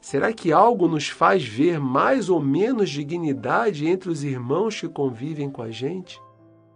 Será 0.00 0.32
que 0.32 0.50
algo 0.50 0.88
nos 0.88 1.08
faz 1.08 1.44
ver 1.44 1.78
mais 1.78 2.30
ou 2.30 2.40
menos 2.40 2.88
dignidade 2.88 3.86
entre 3.86 4.10
os 4.10 4.24
irmãos 4.24 4.80
que 4.80 4.88
convivem 4.88 5.50
com 5.50 5.62
a 5.62 5.70
gente? 5.70 6.20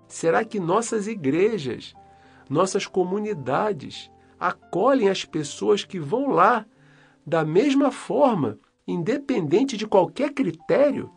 Será 0.07 0.44
que 0.44 0.61
nossas 0.61 1.07
igrejas, 1.07 1.94
nossas 2.48 2.87
comunidades 2.87 4.11
acolhem 4.38 5.09
as 5.09 5.24
pessoas 5.24 5.85
que 5.85 5.98
vão 5.98 6.28
lá 6.28 6.66
da 7.26 7.44
mesma 7.44 7.90
forma, 7.90 8.59
independente 8.87 9.76
de 9.76 9.87
qualquer 9.87 10.33
critério 10.33 11.11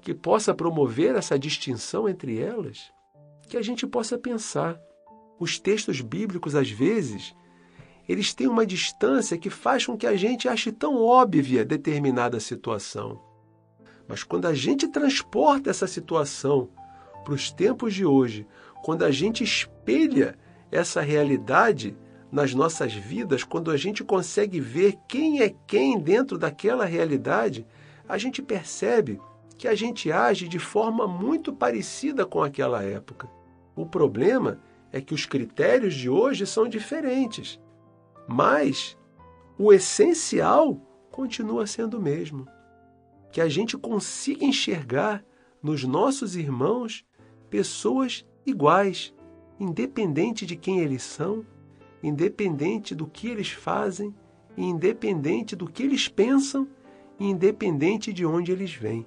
que 0.00 0.14
possa 0.14 0.54
promover 0.54 1.14
essa 1.14 1.38
distinção 1.38 2.08
entre 2.08 2.38
elas? 2.38 2.92
Que 3.48 3.56
a 3.56 3.62
gente 3.62 3.86
possa 3.86 4.16
pensar. 4.16 4.78
Os 5.38 5.58
textos 5.58 6.00
bíblicos, 6.00 6.54
às 6.54 6.70
vezes, 6.70 7.34
eles 8.08 8.32
têm 8.32 8.46
uma 8.46 8.66
distância 8.66 9.36
que 9.36 9.50
faz 9.50 9.84
com 9.86 9.96
que 9.96 10.06
a 10.06 10.16
gente 10.16 10.48
ache 10.48 10.70
tão 10.70 11.02
óbvia 11.02 11.64
determinada 11.64 12.38
situação. 12.38 13.20
Mas 14.06 14.22
quando 14.22 14.46
a 14.46 14.54
gente 14.54 14.88
transporta 14.88 15.70
essa 15.70 15.86
situação 15.86 16.68
para 17.24 17.34
os 17.34 17.50
tempos 17.50 17.94
de 17.94 18.04
hoje, 18.04 18.46
quando 18.82 19.02
a 19.02 19.10
gente 19.10 19.42
espelha 19.42 20.38
essa 20.70 21.00
realidade 21.00 21.96
nas 22.30 22.52
nossas 22.52 22.92
vidas, 22.92 23.44
quando 23.44 23.70
a 23.70 23.76
gente 23.76 24.02
consegue 24.02 24.58
ver 24.58 24.98
quem 25.08 25.40
é 25.40 25.54
quem 25.66 25.98
dentro 26.00 26.36
daquela 26.36 26.84
realidade, 26.84 27.66
a 28.08 28.18
gente 28.18 28.42
percebe 28.42 29.20
que 29.56 29.68
a 29.68 29.74
gente 29.74 30.10
age 30.10 30.48
de 30.48 30.58
forma 30.58 31.06
muito 31.06 31.52
parecida 31.52 32.26
com 32.26 32.42
aquela 32.42 32.82
época. 32.82 33.30
O 33.76 33.86
problema 33.86 34.60
é 34.92 35.00
que 35.00 35.14
os 35.14 35.26
critérios 35.26 35.94
de 35.94 36.08
hoje 36.08 36.46
são 36.46 36.68
diferentes. 36.68 37.60
Mas 38.26 38.96
o 39.58 39.72
essencial 39.72 40.80
continua 41.10 41.66
sendo 41.66 41.98
o 41.98 42.02
mesmo. 42.02 42.48
Que 43.32 43.40
a 43.40 43.48
gente 43.48 43.76
consiga 43.76 44.44
enxergar 44.44 45.24
nos 45.62 45.84
nossos 45.84 46.36
irmãos 46.36 47.04
pessoas 47.48 48.26
iguais, 48.44 49.14
independente 49.58 50.44
de 50.44 50.56
quem 50.56 50.80
eles 50.80 51.02
são, 51.02 51.44
independente 52.02 52.94
do 52.94 53.06
que 53.06 53.28
eles 53.28 53.50
fazem, 53.50 54.14
independente 54.56 55.56
do 55.56 55.66
que 55.66 55.82
eles 55.82 56.08
pensam, 56.08 56.68
independente 57.18 58.12
de 58.12 58.26
onde 58.26 58.52
eles 58.52 58.74
vêm. 58.74 59.06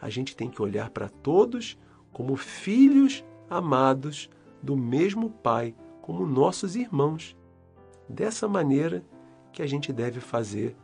A 0.00 0.08
gente 0.08 0.36
tem 0.36 0.48
que 0.48 0.62
olhar 0.62 0.90
para 0.90 1.08
todos 1.08 1.78
como 2.12 2.36
filhos 2.36 3.24
amados 3.50 4.30
do 4.62 4.76
mesmo 4.76 5.30
Pai, 5.30 5.74
como 6.00 6.26
nossos 6.26 6.76
irmãos 6.76 7.36
dessa 8.08 8.48
maneira 8.48 9.04
que 9.52 9.62
a 9.62 9.66
gente 9.66 9.92
deve 9.92 10.20
fazer 10.20 10.76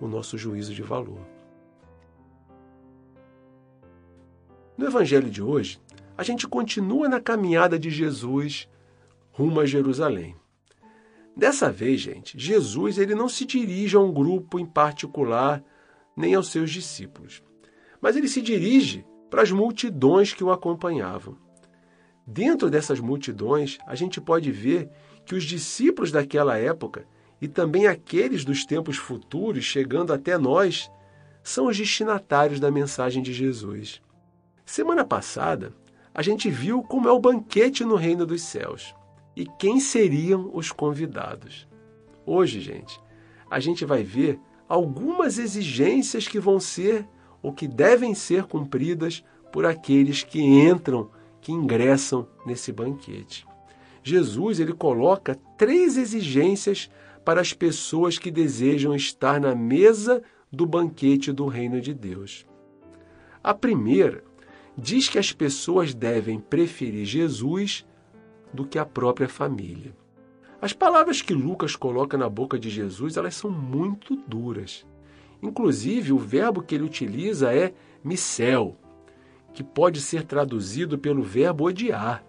o 0.00 0.06
nosso 0.06 0.36
juízo 0.36 0.74
de 0.74 0.82
valor. 0.82 1.20
No 4.76 4.86
Evangelho 4.86 5.28
de 5.28 5.42
hoje, 5.42 5.80
a 6.18 6.24
gente 6.24 6.48
continua 6.48 7.08
na 7.08 7.20
caminhada 7.20 7.78
de 7.78 7.90
Jesus 7.90 8.68
rumo 9.30 9.60
a 9.60 9.66
Jerusalém. 9.66 10.34
Dessa 11.36 11.70
vez, 11.70 12.00
gente, 12.00 12.36
Jesus 12.36 12.98
ele 12.98 13.14
não 13.14 13.28
se 13.28 13.44
dirige 13.44 13.96
a 13.96 14.00
um 14.00 14.12
grupo 14.12 14.58
em 14.58 14.66
particular 14.66 15.62
nem 16.16 16.34
aos 16.34 16.50
seus 16.50 16.72
discípulos, 16.72 17.40
mas 18.00 18.16
ele 18.16 18.26
se 18.26 18.42
dirige 18.42 19.06
para 19.30 19.42
as 19.42 19.52
multidões 19.52 20.34
que 20.34 20.42
o 20.42 20.50
acompanhavam. 20.50 21.36
Dentro 22.26 22.68
dessas 22.68 22.98
multidões, 22.98 23.78
a 23.86 23.94
gente 23.94 24.20
pode 24.20 24.50
ver 24.50 24.90
que 25.24 25.36
os 25.36 25.44
discípulos 25.44 26.10
daquela 26.10 26.58
época 26.58 27.06
e 27.40 27.46
também 27.46 27.86
aqueles 27.86 28.44
dos 28.44 28.66
tempos 28.66 28.96
futuros 28.96 29.64
chegando 29.64 30.12
até 30.12 30.36
nós 30.36 30.90
são 31.44 31.68
os 31.68 31.78
destinatários 31.78 32.58
da 32.58 32.72
mensagem 32.72 33.22
de 33.22 33.32
Jesus. 33.32 34.02
Semana 34.66 35.04
passada, 35.04 35.72
a 36.18 36.22
gente 36.22 36.50
viu 36.50 36.82
como 36.82 37.08
é 37.08 37.12
o 37.12 37.20
banquete 37.20 37.84
no 37.84 37.94
reino 37.94 38.26
dos 38.26 38.42
céus 38.42 38.92
e 39.36 39.46
quem 39.56 39.78
seriam 39.78 40.50
os 40.52 40.72
convidados. 40.72 41.68
Hoje, 42.26 42.60
gente, 42.60 43.00
a 43.48 43.60
gente 43.60 43.84
vai 43.84 44.02
ver 44.02 44.36
algumas 44.68 45.38
exigências 45.38 46.26
que 46.26 46.40
vão 46.40 46.58
ser 46.58 47.06
ou 47.40 47.52
que 47.52 47.68
devem 47.68 48.16
ser 48.16 48.46
cumpridas 48.46 49.22
por 49.52 49.64
aqueles 49.64 50.24
que 50.24 50.40
entram, 50.42 51.08
que 51.40 51.52
ingressam 51.52 52.26
nesse 52.44 52.72
banquete. 52.72 53.46
Jesus 54.02 54.58
ele 54.58 54.72
coloca 54.72 55.38
três 55.56 55.96
exigências 55.96 56.90
para 57.24 57.40
as 57.40 57.52
pessoas 57.52 58.18
que 58.18 58.32
desejam 58.32 58.92
estar 58.92 59.40
na 59.40 59.54
mesa 59.54 60.20
do 60.50 60.66
banquete 60.66 61.30
do 61.30 61.46
reino 61.46 61.80
de 61.80 61.94
Deus. 61.94 62.44
A 63.40 63.54
primeira 63.54 64.24
diz 64.80 65.08
que 65.08 65.18
as 65.18 65.32
pessoas 65.32 65.92
devem 65.92 66.38
preferir 66.38 67.04
Jesus 67.04 67.84
do 68.54 68.64
que 68.64 68.78
a 68.78 68.86
própria 68.86 69.28
família. 69.28 69.92
As 70.62 70.72
palavras 70.72 71.20
que 71.20 71.34
Lucas 71.34 71.74
coloca 71.74 72.16
na 72.16 72.28
boca 72.28 72.56
de 72.56 72.70
Jesus, 72.70 73.16
elas 73.16 73.34
são 73.34 73.50
muito 73.50 74.14
duras. 74.14 74.86
Inclusive, 75.42 76.12
o 76.12 76.18
verbo 76.18 76.62
que 76.62 76.76
ele 76.76 76.84
utiliza 76.84 77.52
é 77.52 77.74
micel, 78.04 78.76
que 79.52 79.64
pode 79.64 80.00
ser 80.00 80.22
traduzido 80.22 80.96
pelo 80.96 81.22
verbo 81.22 81.64
odiar. 81.64 82.24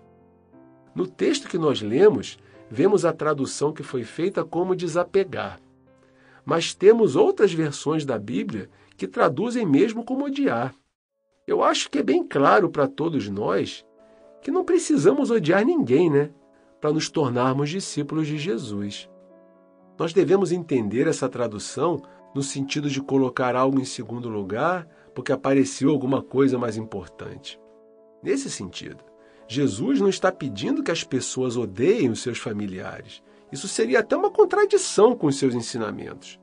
No 0.96 1.06
texto 1.06 1.48
que 1.48 1.58
nós 1.58 1.82
lemos, 1.82 2.40
vemos 2.70 3.06
a 3.06 3.14
tradução 3.14 3.72
que 3.72 3.84
foi 3.84 4.04
feita 4.04 4.44
como 4.44 4.76
desapegar. 4.76 5.60
Mas 6.44 6.74
temos 6.74 7.16
outras 7.16 7.54
versões 7.54 8.06
da 8.06 8.18
Bíblia 8.18 8.70
que 8.98 9.08
traduzem 9.08 9.66
mesmo 9.66 10.04
como 10.04 10.26
odiar. 10.26 10.74
Eu 11.50 11.64
acho 11.64 11.90
que 11.90 11.98
é 11.98 12.04
bem 12.04 12.24
claro 12.24 12.70
para 12.70 12.88
todos 12.88 13.28
nós 13.28 13.84
que 14.40 14.52
não 14.52 14.64
precisamos 14.64 15.32
odiar 15.32 15.66
ninguém, 15.66 16.08
né? 16.08 16.30
Para 16.80 16.94
nos 16.94 17.10
tornarmos 17.10 17.72
discípulos 17.72 18.28
de 18.28 18.38
Jesus. 18.38 19.10
Nós 19.98 20.14
devemos 20.14 20.52
entender 20.52 21.08
essa 21.08 21.28
tradução 21.28 22.04
no 22.36 22.44
sentido 22.44 22.88
de 22.88 23.02
colocar 23.02 23.56
algo 23.56 23.80
em 23.80 23.84
segundo 23.84 24.30
lugar 24.30 24.88
porque 25.16 25.32
apareceu 25.32 25.90
alguma 25.90 26.22
coisa 26.22 26.56
mais 26.56 26.78
importante. 26.78 27.60
Nesse 28.22 28.52
sentido, 28.52 29.04
Jesus 29.48 30.00
não 30.00 30.08
está 30.08 30.32
pedindo 30.32 30.84
que 30.84 30.92
as 30.92 31.04
pessoas 31.04 31.58
odeiem 31.58 32.12
os 32.12 32.22
seus 32.22 32.38
familiares. 32.38 33.24
Isso 33.52 33.68
seria 33.68 34.02
até 34.02 34.16
uma 34.16 34.30
contradição 34.30 35.16
com 35.16 35.26
os 35.26 35.40
seus 35.40 35.56
ensinamentos. 35.56 36.40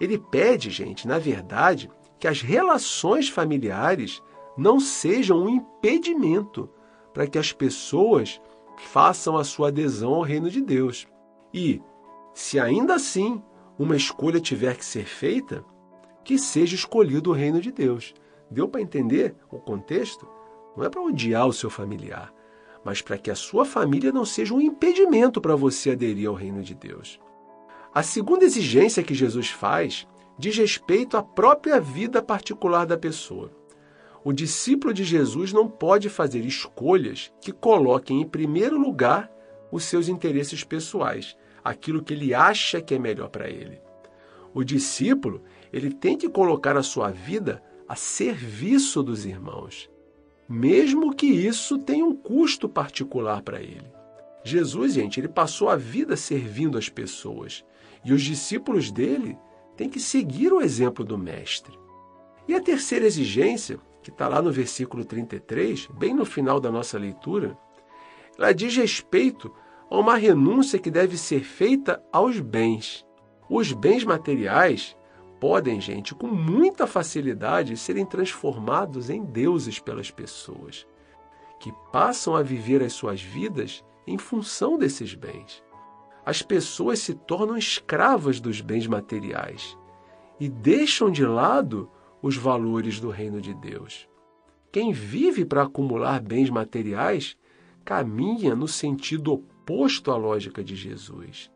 Ele 0.00 0.16
pede, 0.16 0.70
gente, 0.70 1.06
na 1.06 1.18
verdade, 1.18 1.90
que 2.18 2.26
as 2.26 2.40
relações 2.40 3.28
familiares 3.28 4.22
não 4.56 4.80
sejam 4.80 5.42
um 5.44 5.48
impedimento 5.48 6.68
para 7.12 7.26
que 7.26 7.38
as 7.38 7.52
pessoas 7.52 8.40
façam 8.78 9.36
a 9.36 9.44
sua 9.44 9.68
adesão 9.68 10.14
ao 10.14 10.22
reino 10.22 10.50
de 10.50 10.60
Deus. 10.60 11.06
E, 11.52 11.80
se 12.34 12.58
ainda 12.58 12.94
assim 12.94 13.42
uma 13.78 13.96
escolha 13.96 14.40
tiver 14.40 14.76
que 14.76 14.84
ser 14.84 15.06
feita, 15.06 15.64
que 16.22 16.38
seja 16.38 16.74
escolhido 16.74 17.30
o 17.30 17.32
reino 17.32 17.60
de 17.60 17.72
Deus. 17.72 18.14
Deu 18.50 18.68
para 18.68 18.80
entender 18.80 19.34
o 19.50 19.58
contexto? 19.58 20.28
Não 20.76 20.84
é 20.84 20.88
para 20.88 21.00
odiar 21.00 21.46
o 21.46 21.52
seu 21.52 21.70
familiar, 21.70 22.32
mas 22.84 23.00
para 23.00 23.16
que 23.16 23.30
a 23.30 23.34
sua 23.34 23.64
família 23.64 24.12
não 24.12 24.24
seja 24.24 24.54
um 24.54 24.60
impedimento 24.60 25.40
para 25.40 25.56
você 25.56 25.92
aderir 25.92 26.28
ao 26.28 26.34
reino 26.34 26.62
de 26.62 26.74
Deus. 26.74 27.18
A 27.92 28.02
segunda 28.02 28.44
exigência 28.44 29.02
que 29.02 29.14
Jesus 29.14 29.50
faz 29.50 30.06
diz 30.38 30.56
respeito 30.56 31.16
à 31.16 31.22
própria 31.22 31.80
vida 31.80 32.22
particular 32.22 32.86
da 32.86 32.96
pessoa. 32.96 33.50
O 34.24 34.32
discípulo 34.32 34.92
de 34.92 35.04
Jesus 35.04 35.52
não 35.52 35.68
pode 35.68 36.08
fazer 36.08 36.44
escolhas 36.44 37.32
que 37.40 37.52
coloquem 37.52 38.20
em 38.20 38.28
primeiro 38.28 38.78
lugar 38.78 39.30
os 39.72 39.84
seus 39.84 40.08
interesses 40.08 40.62
pessoais, 40.64 41.36
aquilo 41.64 42.02
que 42.02 42.12
ele 42.12 42.34
acha 42.34 42.80
que 42.80 42.94
é 42.94 42.98
melhor 42.98 43.28
para 43.28 43.48
ele. 43.48 43.80
O 44.52 44.64
discípulo, 44.64 45.42
ele 45.72 45.92
tem 45.92 46.16
que 46.16 46.28
colocar 46.28 46.76
a 46.76 46.82
sua 46.82 47.10
vida 47.10 47.62
a 47.88 47.94
serviço 47.96 49.02
dos 49.02 49.24
irmãos 49.24 49.88
mesmo 50.50 51.14
que 51.14 51.26
isso 51.26 51.78
tenha 51.78 52.04
um 52.04 52.12
custo 52.12 52.68
particular 52.68 53.40
para 53.40 53.62
ele. 53.62 53.86
Jesus, 54.42 54.94
gente, 54.94 55.20
ele 55.20 55.28
passou 55.28 55.68
a 55.68 55.76
vida 55.76 56.16
servindo 56.16 56.76
as 56.76 56.88
pessoas 56.88 57.64
e 58.04 58.12
os 58.12 58.20
discípulos 58.20 58.90
dele 58.90 59.38
têm 59.76 59.88
que 59.88 60.00
seguir 60.00 60.52
o 60.52 60.60
exemplo 60.60 61.04
do 61.04 61.16
Mestre. 61.16 61.78
E 62.48 62.54
a 62.54 62.60
terceira 62.60 63.06
exigência, 63.06 63.78
que 64.02 64.10
está 64.10 64.28
lá 64.28 64.40
no 64.40 64.50
versículo 64.50 65.04
33, 65.04 65.86
bem 65.86 66.14
no 66.14 66.24
final 66.24 66.60
da 66.60 66.70
nossa 66.70 66.98
leitura, 66.98 67.56
ela 68.38 68.52
diz 68.52 68.76
respeito 68.76 69.52
a 69.90 69.98
uma 69.98 70.16
renúncia 70.16 70.78
que 70.78 70.90
deve 70.90 71.18
ser 71.18 71.44
feita 71.44 72.02
aos 72.12 72.40
bens. 72.40 73.04
Os 73.48 73.72
bens 73.72 74.04
materiais 74.04 74.96
podem, 75.40 75.80
gente, 75.80 76.14
com 76.14 76.28
muita 76.28 76.86
facilidade 76.86 77.76
serem 77.76 78.06
transformados 78.06 79.10
em 79.10 79.24
deuses 79.24 79.78
pelas 79.78 80.10
pessoas, 80.10 80.86
que 81.58 81.72
passam 81.92 82.36
a 82.36 82.42
viver 82.42 82.82
as 82.82 82.92
suas 82.92 83.20
vidas 83.20 83.84
em 84.06 84.16
função 84.16 84.78
desses 84.78 85.14
bens. 85.14 85.62
As 86.24 86.42
pessoas 86.42 87.00
se 87.00 87.14
tornam 87.14 87.56
escravas 87.56 88.40
dos 88.40 88.60
bens 88.60 88.86
materiais 88.86 89.76
e 90.38 90.48
deixam 90.48 91.10
de 91.10 91.24
lado 91.24 91.90
os 92.22 92.36
valores 92.36 93.00
do 93.00 93.10
reino 93.10 93.40
de 93.40 93.54
Deus. 93.54 94.08
Quem 94.72 94.92
vive 94.92 95.44
para 95.44 95.62
acumular 95.62 96.20
bens 96.20 96.50
materiais 96.50 97.36
caminha 97.84 98.54
no 98.54 98.68
sentido 98.68 99.32
oposto 99.32 100.10
à 100.10 100.16
lógica 100.16 100.62
de 100.62 100.76
Jesus. 100.76 101.50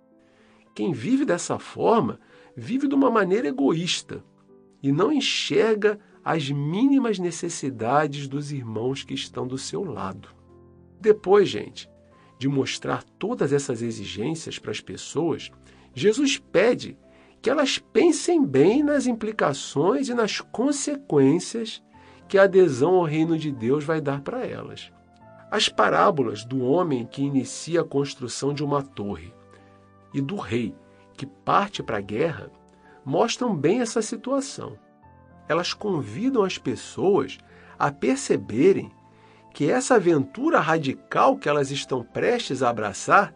Quem 0.74 0.92
vive 0.92 1.24
dessa 1.24 1.59
forma 1.59 2.18
vive 2.57 2.88
de 2.88 2.94
uma 2.94 3.11
maneira 3.11 3.48
egoísta 3.48 4.24
e 4.83 4.90
não 4.90 5.12
enxerga 5.12 5.98
as 6.24 6.50
mínimas 6.50 7.18
necessidades 7.18 8.27
dos 8.27 8.50
irmãos 8.50 9.05
que 9.05 9.14
estão 9.14 9.46
do 9.46 9.59
seu 9.59 9.85
lado. 9.85 10.29
Depois, 11.00 11.48
gente, 11.48 11.88
de 12.38 12.48
mostrar 12.48 13.05
todas 13.18 13.53
essas 13.53 13.83
exigências 13.83 14.59
para 14.59 14.70
as 14.70 14.81
pessoas, 14.81 15.53
Jesus 15.94 16.38
pede 16.38 16.96
que 17.44 17.50
elas 17.50 17.76
pensem 17.76 18.42
bem 18.42 18.83
nas 18.83 19.07
implicações 19.07 20.09
e 20.09 20.14
nas 20.14 20.40
consequências 20.40 21.83
que 22.26 22.38
a 22.38 22.44
adesão 22.44 22.94
ao 22.94 23.04
reino 23.04 23.37
de 23.37 23.52
Deus 23.52 23.85
vai 23.85 24.00
dar 24.00 24.22
para 24.22 24.46
elas. 24.46 24.90
As 25.50 25.68
parábolas 25.68 26.42
do 26.42 26.64
homem 26.64 27.04
que 27.04 27.20
inicia 27.20 27.83
a 27.83 27.85
construção 27.85 28.54
de 28.54 28.64
uma 28.64 28.83
torre 28.83 29.30
e 30.14 30.22
do 30.22 30.37
rei 30.37 30.74
que 31.18 31.26
parte 31.26 31.83
para 31.83 31.98
a 31.98 32.00
guerra 32.00 32.50
mostram 33.04 33.54
bem 33.54 33.83
essa 33.83 34.00
situação. 34.00 34.78
Elas 35.46 35.74
convidam 35.74 36.44
as 36.44 36.57
pessoas 36.57 37.37
a 37.78 37.92
perceberem 37.92 38.90
que 39.52 39.70
essa 39.70 39.96
aventura 39.96 40.61
radical 40.61 41.37
que 41.37 41.50
elas 41.50 41.70
estão 41.70 42.02
prestes 42.02 42.62
a 42.62 42.70
abraçar, 42.70 43.35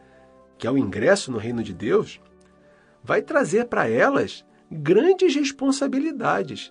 que 0.57 0.67
é 0.67 0.71
o 0.71 0.79
ingresso 0.79 1.31
no 1.31 1.37
reino 1.37 1.63
de 1.63 1.75
Deus, 1.75 2.19
vai 3.09 3.23
trazer 3.23 3.65
para 3.65 3.89
elas 3.89 4.45
grandes 4.71 5.35
responsabilidades 5.35 6.71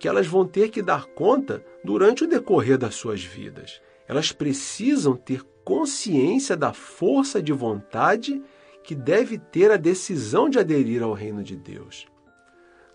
que 0.00 0.08
elas 0.08 0.26
vão 0.26 0.44
ter 0.44 0.68
que 0.68 0.82
dar 0.82 1.06
conta 1.06 1.64
durante 1.84 2.24
o 2.24 2.26
decorrer 2.26 2.76
das 2.76 2.96
suas 2.96 3.22
vidas. 3.22 3.80
Elas 4.08 4.32
precisam 4.32 5.14
ter 5.14 5.44
consciência 5.64 6.56
da 6.56 6.72
força 6.72 7.40
de 7.40 7.52
vontade 7.52 8.42
que 8.82 8.96
deve 8.96 9.38
ter 9.38 9.70
a 9.70 9.76
decisão 9.76 10.48
de 10.48 10.58
aderir 10.58 11.04
ao 11.04 11.12
reino 11.12 11.44
de 11.44 11.56
Deus. 11.56 12.08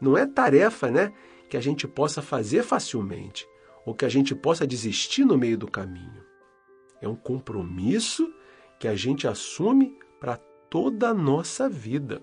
Não 0.01 0.17
é 0.17 0.25
tarefa, 0.25 0.91
né, 0.91 1.13
que 1.49 1.56
a 1.56 1.62
gente 1.62 1.88
possa 1.88 2.21
fazer 2.21 2.62
facilmente 2.62 3.47
ou 3.86 3.95
que 3.95 4.04
a 4.04 4.10
gente 4.10 4.36
possa 4.36 4.67
desistir 4.67 5.23
no 5.23 5.38
meio 5.38 5.58
do 5.58 5.71
caminho. 5.71 6.25
É 7.01 7.08
um 7.08 7.15
compromisso 7.15 8.30
que 8.77 8.88
a 8.88 8.95
gente 8.95 9.30
assume 9.30 9.97
para 10.19 10.36
toda 10.69 11.08
a 11.08 11.13
nossa 11.13 11.69
vida. 11.69 12.21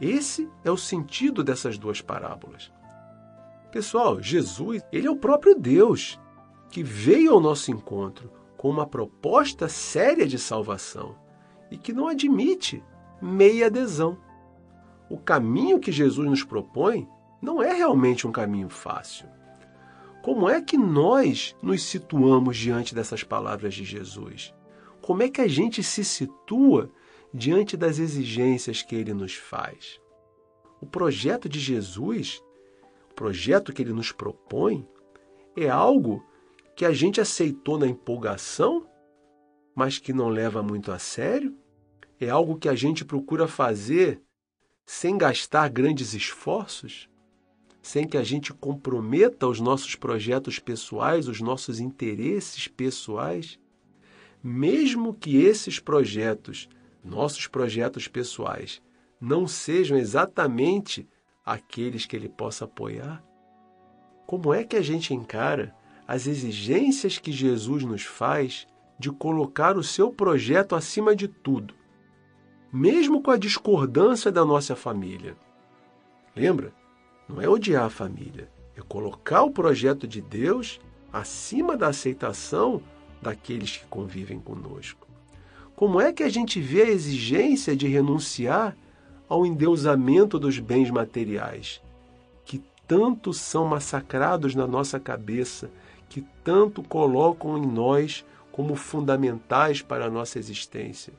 Esse 0.00 0.48
é 0.64 0.70
o 0.70 0.76
sentido 0.76 1.42
dessas 1.42 1.78
duas 1.78 2.00
parábolas. 2.00 2.70
Pessoal, 3.72 4.20
Jesus, 4.22 4.82
ele 4.92 5.06
é 5.06 5.10
o 5.10 5.16
próprio 5.16 5.54
Deus 5.54 6.18
que 6.70 6.82
veio 6.82 7.32
ao 7.32 7.40
nosso 7.40 7.70
encontro 7.70 8.30
com 8.56 8.68
uma 8.68 8.86
proposta 8.86 9.68
séria 9.68 10.26
de 10.26 10.38
salvação 10.38 11.16
e 11.70 11.76
que 11.76 11.92
não 11.92 12.08
admite 12.08 12.82
meia 13.20 13.66
adesão. 13.66 14.18
O 15.08 15.18
caminho 15.18 15.78
que 15.78 15.92
Jesus 15.92 16.28
nos 16.28 16.44
propõe 16.44 17.08
não 17.40 17.62
é 17.62 17.72
realmente 17.72 18.26
um 18.26 18.32
caminho 18.32 18.68
fácil. 18.68 19.28
Como 20.22 20.48
é 20.50 20.60
que 20.60 20.76
nós 20.76 21.54
nos 21.62 21.84
situamos 21.84 22.56
diante 22.56 22.94
dessas 22.94 23.22
palavras 23.22 23.74
de 23.74 23.84
Jesus? 23.84 24.52
Como 25.00 25.22
é 25.22 25.28
que 25.28 25.40
a 25.40 25.46
gente 25.46 25.82
se 25.82 26.04
situa 26.04 26.90
diante 27.32 27.76
das 27.76 27.98
exigências 27.98 28.82
que 28.82 28.94
ele 28.94 29.12
nos 29.12 29.34
faz? 29.34 30.00
O 30.80 30.86
projeto 30.86 31.48
de 31.48 31.58
Jesus, 31.58 32.42
o 33.10 33.14
projeto 33.14 33.72
que 33.72 33.82
ele 33.82 33.92
nos 33.92 34.12
propõe, 34.12 34.86
é 35.56 35.68
algo 35.68 36.24
que 36.74 36.84
a 36.84 36.92
gente 36.92 37.20
aceitou 37.20 37.78
na 37.78 37.86
empolgação, 37.86 38.86
mas 39.74 39.98
que 39.98 40.12
não 40.12 40.28
leva 40.28 40.62
muito 40.62 40.92
a 40.92 40.98
sério? 40.98 41.56
É 42.20 42.28
algo 42.28 42.58
que 42.58 42.68
a 42.68 42.74
gente 42.74 43.04
procura 43.04 43.46
fazer 43.46 44.22
sem 44.84 45.18
gastar 45.18 45.68
grandes 45.68 46.14
esforços? 46.14 47.08
sem 47.86 48.04
que 48.04 48.16
a 48.16 48.24
gente 48.24 48.52
comprometa 48.52 49.46
os 49.46 49.60
nossos 49.60 49.94
projetos 49.94 50.58
pessoais, 50.58 51.28
os 51.28 51.40
nossos 51.40 51.78
interesses 51.78 52.66
pessoais, 52.66 53.60
mesmo 54.42 55.14
que 55.14 55.36
esses 55.36 55.78
projetos, 55.78 56.68
nossos 57.06 57.46
projetos 57.46 58.08
pessoais, 58.08 58.82
não 59.20 59.46
sejam 59.46 59.96
exatamente 59.96 61.08
aqueles 61.44 62.04
que 62.04 62.16
ele 62.16 62.28
possa 62.28 62.64
apoiar? 62.64 63.24
Como 64.26 64.52
é 64.52 64.64
que 64.64 64.76
a 64.76 64.82
gente 64.82 65.14
encara 65.14 65.74
as 66.06 66.26
exigências 66.26 67.18
que 67.18 67.30
Jesus 67.30 67.84
nos 67.84 68.02
faz 68.02 68.66
de 68.98 69.10
colocar 69.10 69.76
o 69.76 69.82
seu 69.82 70.10
projeto 70.10 70.74
acima 70.74 71.14
de 71.14 71.28
tudo, 71.28 71.74
mesmo 72.72 73.22
com 73.22 73.30
a 73.30 73.36
discordância 73.36 74.32
da 74.32 74.44
nossa 74.44 74.74
família? 74.74 75.36
Lembra? 76.34 76.74
Não 77.28 77.40
é 77.40 77.48
odiar 77.48 77.84
a 77.84 77.90
família, 77.90 78.50
é 78.76 78.80
colocar 78.80 79.42
o 79.42 79.50
projeto 79.50 80.06
de 80.06 80.20
Deus 80.20 80.80
acima 81.12 81.76
da 81.76 81.88
aceitação 81.88 82.82
daqueles 83.22 83.76
que 83.76 83.86
convivem 83.86 84.38
conosco. 84.38 85.05
Como 85.76 86.00
é 86.00 86.10
que 86.10 86.22
a 86.22 86.28
gente 86.30 86.58
vê 86.58 86.84
a 86.84 86.88
exigência 86.88 87.76
de 87.76 87.86
renunciar 87.86 88.74
ao 89.28 89.44
endeusamento 89.44 90.38
dos 90.38 90.58
bens 90.58 90.90
materiais, 90.90 91.82
que 92.46 92.64
tanto 92.88 93.34
são 93.34 93.66
massacrados 93.66 94.54
na 94.54 94.66
nossa 94.66 94.98
cabeça, 94.98 95.70
que 96.08 96.24
tanto 96.42 96.82
colocam 96.82 97.58
em 97.58 97.66
nós 97.66 98.24
como 98.50 98.74
fundamentais 98.74 99.82
para 99.82 100.06
a 100.06 100.10
nossa 100.10 100.38
existência? 100.38 101.12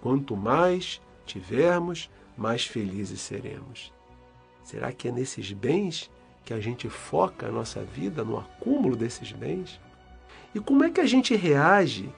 Quanto 0.00 0.34
mais 0.34 0.98
tivermos, 1.26 2.10
mais 2.34 2.64
felizes 2.64 3.20
seremos. 3.20 3.92
Será 4.64 4.92
que 4.92 5.08
é 5.08 5.12
nesses 5.12 5.52
bens 5.52 6.10
que 6.42 6.54
a 6.54 6.60
gente 6.60 6.88
foca 6.88 7.48
a 7.48 7.52
nossa 7.52 7.82
vida, 7.82 8.24
no 8.24 8.38
acúmulo 8.38 8.96
desses 8.96 9.30
bens? 9.30 9.78
E 10.54 10.60
como 10.60 10.84
é 10.84 10.90
que 10.90 11.02
a 11.02 11.06
gente 11.06 11.36
reage 11.36 12.10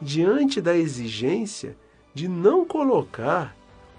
diante 0.00 0.60
da 0.60 0.76
exigência 0.76 1.76
de 2.14 2.28
não 2.28 2.64
colocar 2.64 3.56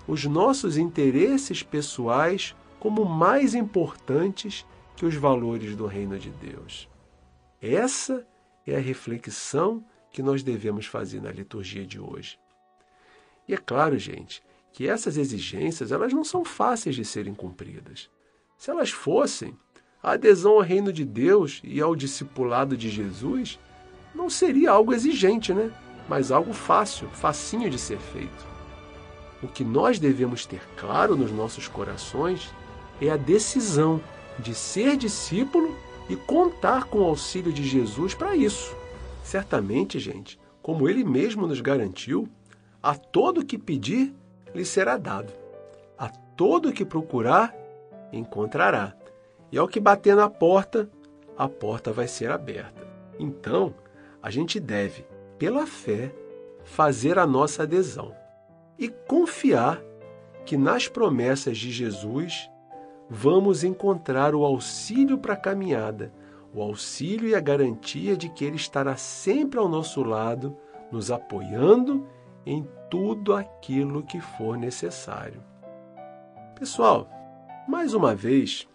os 0.07 0.25
nossos 0.25 0.77
interesses 0.77 1.61
pessoais 1.63 2.55
como 2.79 3.05
mais 3.05 3.53
importantes 3.53 4.65
que 4.95 5.05
os 5.05 5.15
valores 5.15 5.75
do 5.75 5.85
reino 5.85 6.17
de 6.17 6.29
Deus? 6.29 6.87
Essa 7.61 8.25
é 8.65 8.75
a 8.75 8.79
reflexão 8.79 9.83
que 10.11 10.21
nós 10.21 10.43
devemos 10.43 10.85
fazer 10.85 11.21
na 11.21 11.31
liturgia 11.31 11.85
de 11.85 11.99
hoje. 11.99 12.39
E 13.47 13.53
é 13.53 13.57
claro, 13.57 13.97
gente, 13.97 14.43
que 14.73 14.87
essas 14.87 15.17
exigências 15.17 15.91
elas 15.91 16.13
não 16.13 16.23
são 16.23 16.43
fáceis 16.45 16.95
de 16.95 17.03
serem 17.05 17.33
cumpridas. 17.33 18.09
Se 18.57 18.69
elas 18.69 18.91
fossem, 18.91 19.55
a 20.01 20.11
adesão 20.11 20.53
ao 20.53 20.61
reino 20.61 20.91
de 20.93 21.03
Deus 21.03 21.61
e 21.63 21.81
ao 21.81 21.95
discipulado 21.95 22.77
de 22.77 22.89
Jesus 22.89 23.59
não 24.13 24.29
seria 24.29 24.71
algo 24.71 24.93
exigente, 24.93 25.53
né? 25.53 25.71
Mas 26.07 26.31
algo 26.31 26.53
fácil, 26.53 27.07
facinho 27.09 27.69
de 27.69 27.77
ser 27.77 27.97
feito. 27.97 28.47
O 29.41 29.47
que 29.47 29.63
nós 29.63 29.99
devemos 29.99 30.45
ter 30.45 30.61
claro 30.75 31.15
nos 31.15 31.31
nossos 31.31 31.67
corações 31.67 32.51
é 33.01 33.09
a 33.09 33.17
decisão 33.17 34.01
de 34.39 34.55
ser 34.55 34.97
discípulo 34.97 35.75
e 36.09 36.15
contar 36.15 36.85
com 36.85 36.99
o 36.99 37.05
auxílio 37.05 37.51
de 37.51 37.63
Jesus 37.63 38.13
para 38.13 38.35
isso. 38.35 38.75
Certamente, 39.23 39.99
gente, 39.99 40.39
como 40.61 40.87
ele 40.89 41.03
mesmo 41.03 41.45
nos 41.45 41.61
garantiu, 41.61 42.27
a 42.81 42.95
todo 42.95 43.45
que 43.45 43.57
pedir, 43.57 44.13
lhe 44.55 44.65
será 44.65 44.97
dado. 44.97 45.33
A 45.97 46.09
todo 46.09 46.71
que 46.71 46.85
procurar, 46.85 47.53
encontrará. 48.11 48.95
E 49.51 49.57
ao 49.57 49.67
que 49.67 49.79
bater 49.79 50.15
na 50.15 50.29
porta, 50.29 50.89
a 51.37 51.47
porta 51.47 51.91
vai 51.91 52.07
ser 52.07 52.31
aberta. 52.31 52.87
Então, 53.19 53.73
a 54.21 54.29
gente 54.31 54.59
deve, 54.59 55.05
pela 55.37 55.65
fé, 55.65 56.13
fazer 56.63 57.17
a 57.17 57.25
nossa 57.25 57.63
adesão 57.63 58.13
e 58.77 58.89
confiar 58.89 59.81
que 60.45 60.57
nas 60.57 60.87
promessas 60.87 61.57
de 61.57 61.71
Jesus 61.71 62.49
vamos 63.09 63.63
encontrar 63.63 64.35
o 64.35 64.43
auxílio 64.43 65.17
para 65.17 65.33
a 65.33 65.37
caminhada, 65.37 66.11
o 66.53 66.61
auxílio 66.61 67.29
e 67.29 67.35
a 67.35 67.39
garantia 67.39 68.17
de 68.17 68.29
que 68.29 68.45
Ele 68.45 68.55
estará 68.55 68.95
sempre 68.97 69.59
ao 69.59 69.67
nosso 69.67 70.03
lado, 70.03 70.55
nos 70.91 71.11
apoiando 71.11 72.07
em 72.45 72.67
tudo 72.89 73.33
aquilo 73.33 74.03
que 74.03 74.19
for 74.19 74.57
necessário. 74.57 75.43
Pessoal, 76.57 77.09
mais 77.67 77.93
uma 77.93 78.15
vez, 78.15 78.67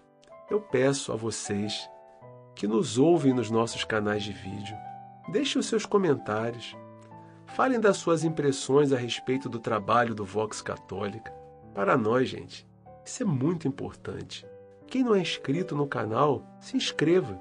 eu 0.51 0.61
peço 0.61 1.13
a 1.13 1.17
vocês 1.17 1.89
que 2.55 2.67
nos 2.67 2.99
ouvem 2.99 3.33
nos 3.33 3.51
nossos 3.51 3.85
canais 3.85 4.23
de 4.23 4.33
vídeo, 4.33 4.77
deixem 5.33 5.59
os 5.59 5.67
seus 5.67 5.87
comentários, 5.87 6.77
falem 7.47 7.81
das 7.81 7.97
suas 7.97 8.23
impressões 8.23 8.93
a 8.93 8.99
respeito 8.99 9.49
do 9.49 9.59
trabalho 9.59 10.15
do 10.15 10.27
Vox 10.27 10.61
Católica. 10.61 11.33
Para 11.75 11.97
nós, 11.97 12.29
gente, 12.29 12.69
isso 13.03 13.23
é 13.23 13.27
muito 13.27 13.67
importante. 13.67 14.47
Quem 14.87 15.03
não 15.03 15.15
é 15.15 15.21
inscrito 15.21 15.75
no 15.75 15.87
canal, 15.87 16.45
se 16.61 16.77
inscreva. 16.77 17.41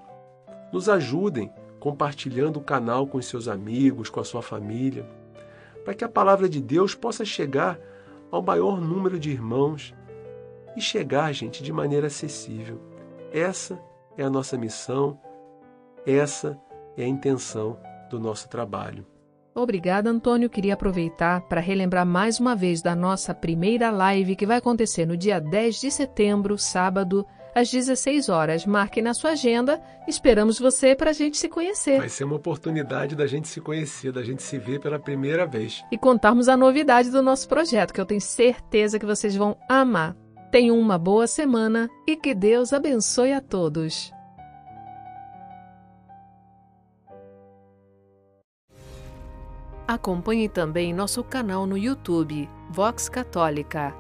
Nos 0.71 0.87
ajudem 0.87 1.51
compartilhando 1.81 2.57
o 2.57 2.63
canal 2.63 3.05
com 3.05 3.21
seus 3.21 3.49
amigos, 3.49 4.09
com 4.09 4.21
a 4.21 4.23
sua 4.23 4.41
família, 4.41 5.05
para 5.83 5.93
que 5.93 6.05
a 6.05 6.09
palavra 6.09 6.47
de 6.47 6.61
Deus 6.61 6.95
possa 6.95 7.25
chegar 7.25 7.77
ao 8.31 8.41
maior 8.41 8.79
número 8.79 9.19
de 9.19 9.31
irmãos 9.31 9.93
e 10.77 10.81
chegar, 10.81 11.33
gente, 11.33 11.61
de 11.61 11.73
maneira 11.73 12.07
acessível. 12.07 12.79
Essa 13.33 13.77
é 14.17 14.23
a 14.23 14.29
nossa 14.29 14.57
missão, 14.57 15.19
essa 16.05 16.57
é 16.97 17.03
a 17.03 17.07
intenção 17.07 17.77
do 18.09 18.19
nosso 18.19 18.49
trabalho. 18.49 19.05
Obrigada, 19.53 20.09
Antônio. 20.09 20.49
Queria 20.49 20.75
aproveitar 20.75 21.41
para 21.41 21.59
relembrar 21.59 22.05
mais 22.05 22.39
uma 22.39 22.55
vez 22.55 22.81
da 22.81 22.95
nossa 22.95 23.33
primeira 23.33 23.91
live 23.91 24.35
que 24.35 24.45
vai 24.45 24.57
acontecer 24.57 25.05
no 25.05 25.17
dia 25.17 25.39
10 25.39 25.81
de 25.81 25.91
setembro, 25.91 26.57
sábado, 26.57 27.25
às 27.53 27.69
16 27.69 28.29
horas. 28.29 28.65
Marque 28.65 29.01
na 29.01 29.13
sua 29.13 29.31
agenda. 29.31 29.81
Esperamos 30.07 30.57
você 30.57 30.95
para 30.95 31.09
a 31.09 31.13
gente 31.13 31.37
se 31.37 31.49
conhecer. 31.49 31.99
Vai 31.99 32.07
ser 32.07 32.23
uma 32.23 32.37
oportunidade 32.37 33.13
da 33.13 33.27
gente 33.27 33.49
se 33.49 33.59
conhecer, 33.59 34.13
da 34.13 34.23
gente 34.23 34.41
se 34.41 34.57
ver 34.57 34.79
pela 34.79 34.97
primeira 34.97 35.45
vez. 35.45 35.83
E 35.91 35.97
contarmos 35.97 36.47
a 36.47 36.55
novidade 36.55 37.09
do 37.09 37.21
nosso 37.21 37.47
projeto, 37.49 37.93
que 37.93 37.99
eu 37.99 38.05
tenho 38.05 38.21
certeza 38.21 38.97
que 38.97 39.05
vocês 39.05 39.35
vão 39.35 39.57
amar. 39.67 40.15
Tenham 40.49 40.79
uma 40.79 40.97
boa 40.97 41.27
semana 41.27 41.89
e 42.07 42.15
que 42.15 42.33
Deus 42.33 42.71
abençoe 42.71 43.33
a 43.33 43.41
todos. 43.41 44.13
Acompanhe 49.91 50.47
também 50.47 50.93
nosso 50.93 51.21
canal 51.21 51.67
no 51.67 51.77
YouTube, 51.77 52.49
Vox 52.69 53.09
Católica. 53.09 53.93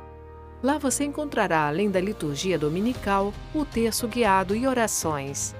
Lá 0.63 0.77
você 0.77 1.03
encontrará, 1.03 1.67
além 1.67 1.91
da 1.91 1.99
liturgia 1.99 2.57
dominical, 2.57 3.33
o 3.53 3.65
texto 3.65 4.07
guiado 4.07 4.55
e 4.55 4.65
orações. 4.65 5.53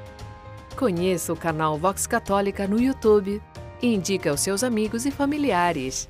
Conheça 0.77 1.34
o 1.34 1.36
canal 1.36 1.77
Vox 1.77 2.07
Católica 2.07 2.65
no 2.65 2.79
YouTube 2.79 3.41
e 3.82 3.93
indique 3.93 4.29
aos 4.29 4.39
seus 4.39 4.63
amigos 4.63 5.05
e 5.05 5.11
familiares. 5.11 6.09